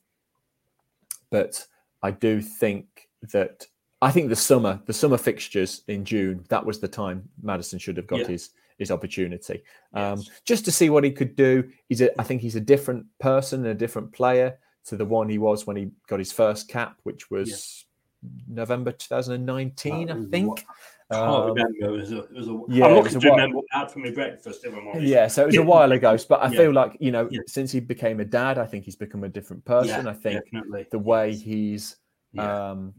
[1.31, 1.67] but
[2.03, 3.67] I do think that
[4.03, 7.97] I think the summer, the summer fixtures in June, that was the time Maddison should
[7.97, 8.29] have got yeah.
[8.29, 10.31] his his opportunity, um, yes.
[10.47, 11.71] just to see what he could do.
[11.89, 15.29] He's a, I think he's a different person, and a different player to the one
[15.29, 17.85] he was when he got his first cap, which was
[18.49, 20.67] November 2019, I think.
[21.11, 21.77] I can't um, remember.
[21.81, 24.65] It was a, it was a yeah, I'm looking to remember had for my breakfast.
[24.65, 25.03] If I'm honest.
[25.03, 26.17] Yeah, so it was a while ago.
[26.29, 26.59] But I yeah.
[26.59, 27.41] feel like you know, yeah.
[27.49, 30.07] since he became a dad, I think he's become a different person.
[30.07, 30.87] I think definitely.
[30.91, 31.97] the way he's
[32.39, 32.95] um,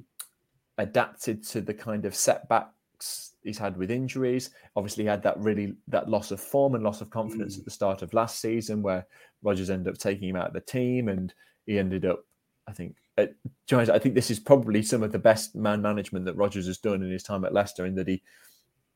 [0.78, 4.52] adapted to the kind of setbacks he's had with injuries.
[4.76, 7.60] Obviously, he had that really that loss of form and loss of confidence mm.
[7.60, 9.06] at the start of last season, where
[9.42, 11.34] Rodgers ended up taking him out of the team, and
[11.66, 12.26] he ended up,
[12.68, 13.34] I think, at,
[13.72, 17.04] I think this is probably some of the best man management that Rodgers has done
[17.04, 18.22] in his time at Leicester, in that he,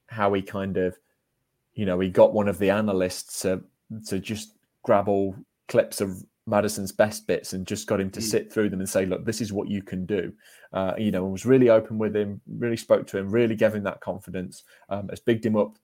[0.07, 0.97] how he kind of,
[1.73, 3.63] you know, he got one of the analysts to
[4.07, 4.53] to just
[4.83, 5.35] grab all
[5.67, 8.23] clips of Maddison's best bits and just got him to mm.
[8.23, 10.31] sit through them and say, look, this is what you can do.
[10.73, 13.73] Uh, you know, and was really open with him, really spoke to him, really gave
[13.73, 14.63] him that confidence.
[14.89, 15.77] Um, has bigged him up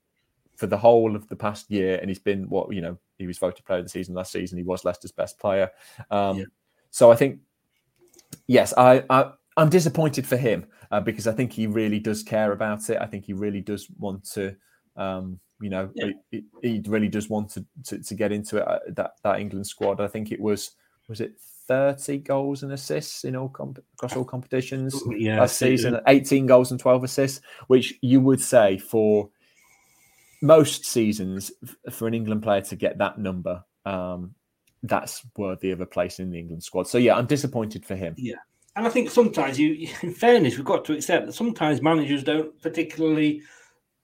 [0.55, 1.97] for the whole of the past year.
[1.99, 4.57] And he's been what, you know, he was voted player of the season last season.
[4.57, 5.71] He was Leicester's best player.
[6.11, 6.45] Um, yeah.
[6.91, 7.39] So I think,
[8.47, 12.51] yes, I, I, am disappointed for him uh, because I think he really does care
[12.51, 12.99] about it.
[13.01, 14.55] I think he really does want to.
[14.95, 16.11] Um, you know, yeah.
[16.31, 18.67] he, he, really does want to, to, to get into it.
[18.67, 20.01] Uh, that that England squad.
[20.01, 20.71] I think it was
[21.07, 21.33] was it
[21.67, 25.99] thirty goals and assists in all comp- across all competitions yeah, last season.
[26.07, 29.29] Eighteen goals and twelve assists, which you would say for
[30.41, 31.51] most seasons
[31.91, 33.63] for an England player to get that number.
[33.85, 34.33] Um,
[34.83, 36.87] that's worthy of a place in the England squad.
[36.87, 38.15] So yeah, I'm disappointed for him.
[38.17, 38.35] Yeah,
[38.75, 42.59] and I think sometimes you, in fairness, we've got to accept that sometimes managers don't
[42.61, 43.43] particularly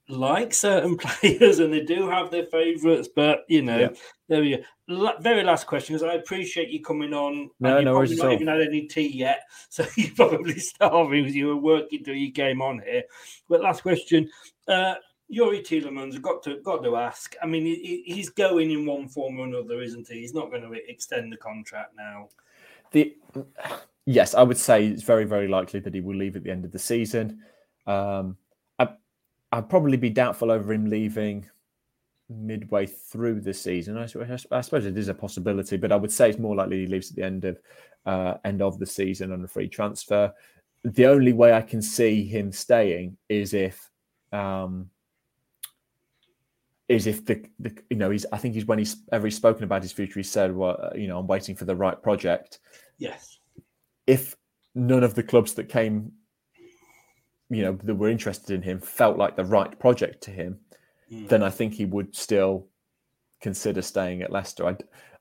[0.10, 3.90] like certain players and they do have their favourites, but you know, yeah.
[4.28, 5.14] there we go.
[5.20, 7.50] Very last question, because I appreciate you coming on.
[7.60, 11.48] No, no, you've not even had any tea yet, so you're probably starving because you
[11.48, 13.04] were working till you came on here.
[13.50, 14.30] But last question,
[14.68, 14.96] uh,
[15.34, 17.36] Youri Tielemans, got to got to ask.
[17.42, 20.22] I mean, he, he's going in one form or another, isn't he?
[20.22, 22.30] He's not going to extend the contract now.
[22.92, 23.14] The
[24.06, 26.64] yes, I would say it's very very likely that he will leave at the end
[26.64, 27.42] of the season.
[27.86, 28.38] Um,
[29.52, 31.50] I'd probably be doubtful over him leaving
[32.30, 33.98] midway through the season.
[33.98, 34.08] I,
[34.52, 37.10] I, suppose it is a possibility, but I would say it's more likely he leaves
[37.10, 37.60] at the end of
[38.06, 40.34] uh, end of the season on a free transfer.
[40.84, 43.90] The only way I can see him staying is if
[44.32, 44.90] um,
[46.88, 49.64] is if the, the you know he's I think he's when he's ever he's spoken
[49.64, 52.60] about his future he said well you know I'm waiting for the right project.
[52.98, 53.40] Yes.
[54.06, 54.36] If
[54.76, 56.12] none of the clubs that came
[57.50, 60.60] you know that were interested in him felt like the right project to him,
[61.12, 61.28] mm.
[61.30, 62.68] then I think he would still
[63.42, 64.68] consider staying at Leicester.
[64.68, 64.78] I,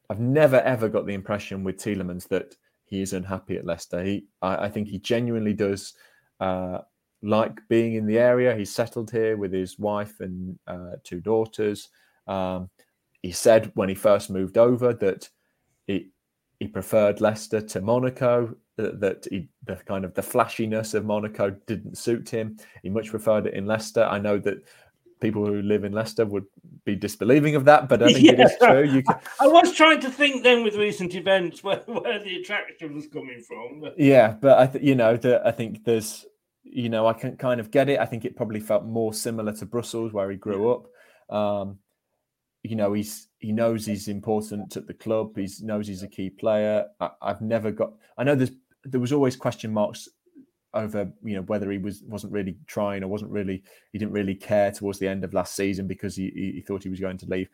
[0.09, 2.55] have never ever got the impression with Tielemans that
[2.85, 4.03] he is unhappy at Leicester.
[4.05, 5.95] He, I, I think he genuinely does
[6.39, 6.79] uh,
[7.22, 8.55] like being in the area.
[8.55, 11.89] He's settled here with his wife and uh, two daughters.
[12.27, 12.70] Um,
[13.22, 15.29] he said when he first moved over that
[15.87, 16.11] he
[16.61, 18.55] he preferred Leicester to Monaco.
[18.77, 22.59] That, that he, the kind of the flashiness of Monaco didn't suit him.
[22.83, 24.05] He much preferred it in Leicester.
[24.05, 24.62] I know that
[25.20, 26.45] people who live in Leicester would
[26.85, 28.33] be disbelieving of that, but I think yeah.
[28.33, 28.85] it is true.
[28.85, 29.16] You can...
[29.41, 33.43] I was trying to think then with recent events where, where the attraction was coming
[33.47, 33.81] from.
[33.81, 33.99] But...
[33.99, 36.27] Yeah, but I think you know that I think there's
[36.62, 37.99] you know I can kind of get it.
[37.99, 40.74] I think it probably felt more similar to Brussels where he grew yeah.
[40.74, 41.35] up.
[41.37, 41.79] Um,
[42.62, 45.37] you know he's he knows he's important at the club.
[45.37, 46.87] He knows he's a key player.
[47.01, 47.93] I, I've never got.
[48.18, 48.53] I know there's
[48.91, 50.09] there was always question marks
[50.74, 53.62] over you know whether he was wasn't really trying or wasn't really
[53.93, 56.89] he didn't really care towards the end of last season because he, he thought he
[56.89, 57.49] was going to leave.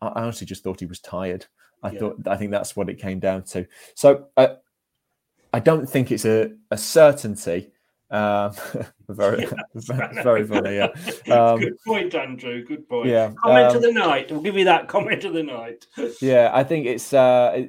[0.00, 1.46] I honestly just thought he was tired.
[1.82, 1.98] I yeah.
[1.98, 3.66] thought I think that's what it came down to.
[3.94, 4.54] So uh,
[5.52, 7.70] I don't think it's a, a certainty.
[8.10, 8.52] Um,
[9.08, 10.76] very, yeah, very funny.
[10.76, 11.34] Yeah.
[11.34, 12.64] Um, Good point, Andrew.
[12.64, 13.08] Good point.
[13.08, 13.32] Yeah.
[13.42, 14.30] Comment um, of the night.
[14.30, 15.86] We'll give you that comment of the night.
[16.20, 17.12] yeah, I think it's.
[17.12, 17.66] Uh,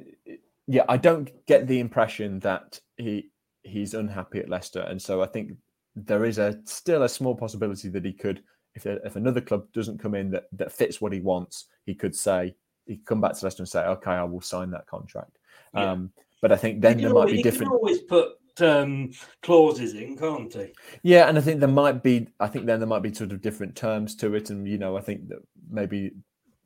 [0.66, 3.30] yeah, I don't get the impression that he
[3.62, 5.52] he's unhappy at Leicester, and so I think
[5.94, 8.42] there is a still a small possibility that he could,
[8.74, 12.14] if if another club doesn't come in that that fits what he wants, he could
[12.14, 12.54] say
[12.86, 15.38] he could come back to Leicester and say, okay, I will sign that contract.
[15.74, 15.92] Yeah.
[15.92, 16.10] Um,
[16.40, 17.72] but I think then there always, might be different.
[17.72, 19.10] always put um,
[19.42, 20.72] clauses in, can't he?
[21.02, 22.28] Yeah, and I think there might be.
[22.40, 24.96] I think then there might be sort of different terms to it, and you know,
[24.96, 25.38] I think that
[25.70, 26.12] maybe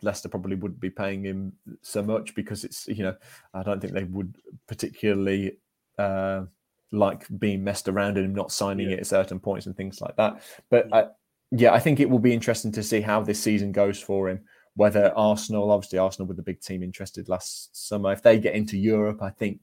[0.03, 3.17] Leicester probably wouldn't be paying him so much because it's you know,
[3.55, 4.37] I don't think they would
[4.67, 5.59] particularly.
[5.99, 6.45] Uh,
[6.91, 8.95] like being messed around and not signing yeah.
[8.95, 10.41] it at certain points and things like that.
[10.71, 11.09] But I,
[11.51, 14.41] yeah, I think it will be interesting to see how this season goes for him.
[14.75, 18.79] Whether Arsenal, obviously Arsenal with the big team interested last summer, if they get into
[18.79, 19.61] Europe, I think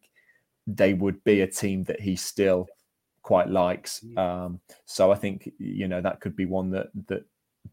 [0.67, 2.67] they would be a team that he still
[3.21, 4.03] quite likes.
[4.17, 7.25] Um, so I think you know that could be one that that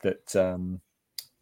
[0.03, 0.81] that um,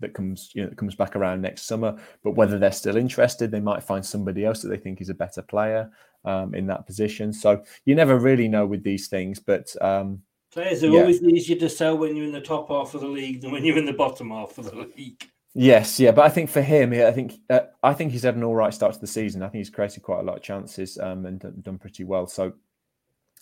[0.00, 1.96] that comes you know that comes back around next summer.
[2.22, 5.14] But whether they're still interested, they might find somebody else that they think is a
[5.14, 5.90] better player
[6.24, 7.32] um, in that position.
[7.32, 9.74] So you never really know with these things, but.
[9.80, 10.22] Um,
[10.52, 11.02] Players are yeah.
[11.02, 13.64] always easier to sell when you're in the top half of the league than when
[13.64, 15.30] you're in the bottom half of the league.
[15.54, 18.44] Yes, yeah, but I think for him, I think uh, I think he's had an
[18.44, 19.42] all right start to the season.
[19.42, 22.28] I think he's created quite a lot of chances um, and done, done pretty well.
[22.28, 22.52] So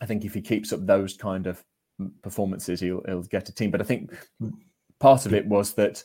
[0.01, 1.63] I think if he keeps up those kind of
[2.23, 3.71] performances, he'll he'll get a team.
[3.71, 4.15] But I think
[4.99, 6.03] part of it was that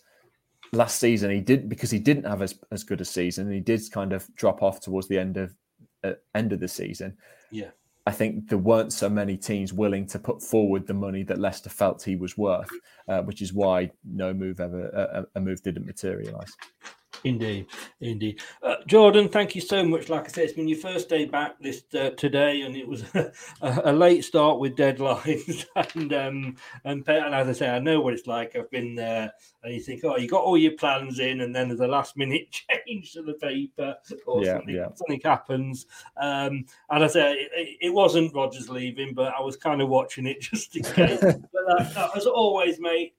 [0.74, 3.52] last season he did because he didn't have as, as good a season.
[3.52, 5.56] He did kind of drop off towards the end of
[6.04, 7.18] uh, end of the season.
[7.52, 7.70] Yeah.
[8.06, 11.70] I think there weren't so many teams willing to put forward the money that Leicester
[11.70, 12.70] felt he was worth,
[13.08, 16.54] uh, which is why no move ever a, a move didn't materialise.
[17.24, 17.68] Indeed,
[18.02, 18.42] indeed.
[18.62, 20.10] Uh, Jordan, thank you so much.
[20.10, 23.04] Like I said, it's been your first day back this uh, today, and it was
[23.14, 25.66] a, a, late start with deadlines.
[25.96, 28.58] and um, and, and as I say, I know what it's like.
[28.58, 29.32] I've been there,
[29.64, 32.18] and you think, oh, you got all your plans in, and then there's a last
[32.18, 32.52] minute
[32.88, 33.96] change to the paper,
[34.28, 34.88] or yeah, something, yeah.
[34.94, 35.86] something happens.
[36.18, 40.28] Um, and I say it, it, wasn't Rodgers leaving, but I was kind of watching
[40.28, 41.22] it just in case.
[41.22, 43.14] but uh, as always, mate,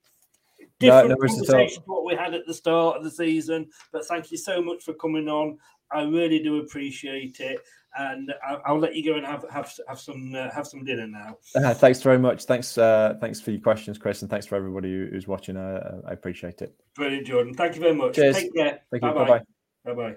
[0.79, 3.67] different no, conversation to what we had at the start of the season.
[3.91, 5.57] But thank you so much for coming on.
[5.91, 7.59] I really do appreciate it,
[7.97, 11.07] and I'll, I'll let you go and have have have some uh, have some dinner
[11.07, 11.37] now.
[11.55, 12.45] Uh, thanks very much.
[12.45, 15.57] Thanks uh, thanks for your questions, Chris, and thanks for everybody who's watching.
[15.57, 16.75] Uh, I appreciate it.
[16.95, 17.53] Brilliant, Jordan.
[17.53, 18.15] Thank you very much.
[18.15, 18.35] Cheers.
[18.35, 18.79] Take care.
[18.91, 19.11] Thank you.
[19.11, 19.41] Bye bye.
[19.85, 20.15] Bye bye.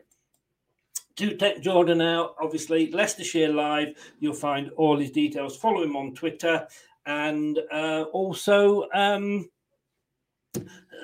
[1.17, 3.89] To take Jordan out, obviously Leicestershire Live.
[4.21, 5.57] You'll find all his details.
[5.57, 6.67] Follow him on Twitter,
[7.07, 8.89] and uh, also.
[8.95, 9.49] Um,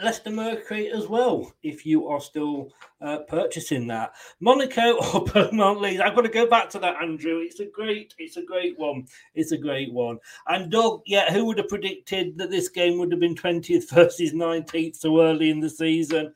[0.02, 4.12] Leicester Mercury as well, if you are still uh, purchasing that.
[4.40, 6.00] Monaco or Beaumont Leys.
[6.00, 7.38] I've got to go back to that, Andrew.
[7.38, 9.06] It's a great, it's a great one.
[9.34, 10.18] It's a great one.
[10.48, 14.32] And Doug, yeah, who would have predicted that this game would have been 20th versus
[14.32, 16.34] 19th so early in the season?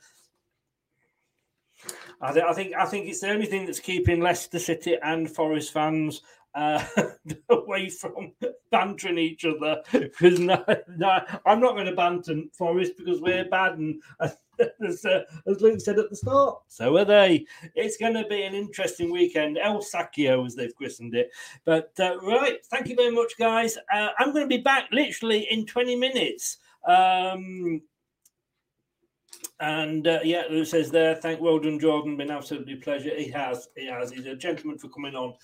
[2.20, 5.30] I, th- I think I think it's the only thing that's keeping Leicester City and
[5.30, 6.22] Forest fans
[6.54, 6.84] uh,
[7.50, 8.32] away from
[8.70, 9.82] bantering each other.
[9.92, 10.64] Because no,
[10.96, 15.80] no, I'm not going to banter Forest because we're bad, and as, uh, as Luke
[15.80, 17.46] said at the start, so are they.
[17.74, 19.58] It's going to be an interesting weekend.
[19.58, 21.30] El Sacchio, as they've christened it.
[21.64, 23.76] But uh, right, thank you very much, guys.
[23.94, 26.58] Uh, I'm going to be back literally in 20 minutes.
[26.86, 27.82] Um,
[29.60, 32.16] and uh, yeah, Lou says there, thank well done, Jordan.
[32.16, 33.14] Been absolutely pleasure.
[33.16, 34.10] He has, he has.
[34.10, 35.34] He's a gentleman for coming on.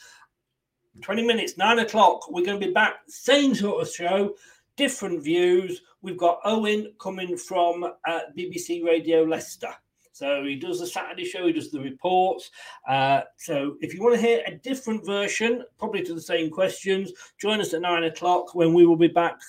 [1.02, 2.30] 20 minutes, nine o'clock.
[2.30, 4.34] We're going to be back, same sort of show,
[4.76, 5.82] different views.
[6.02, 9.74] We've got Owen coming from uh, BBC Radio Leicester.
[10.12, 12.52] So he does the Saturday show, he does the reports.
[12.88, 17.12] Uh, so if you want to hear a different version, probably to the same questions,
[17.40, 19.40] join us at nine o'clock when we will be back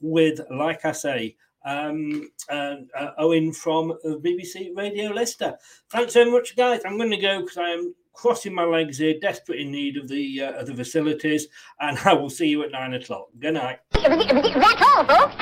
[0.00, 5.56] with, like I say, um, uh, uh, Owen from BBC Radio Leicester.
[5.90, 6.82] Thanks very much, guys.
[6.84, 10.08] I'm going to go because I am crossing my legs here, desperate in need of
[10.08, 11.48] the uh, of the facilities,
[11.80, 13.28] and I will see you at nine o'clock.
[13.38, 13.78] Good night.
[13.92, 15.34] That's all, folks.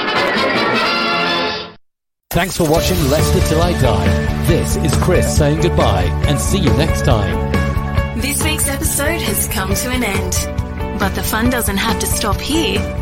[2.31, 4.45] Thanks for watching Leicester Till I Die.
[4.47, 7.53] This is Chris saying goodbye and see you next time.
[8.21, 12.41] This week's episode has come to an end, but the fun doesn't have to stop
[12.41, 13.02] here.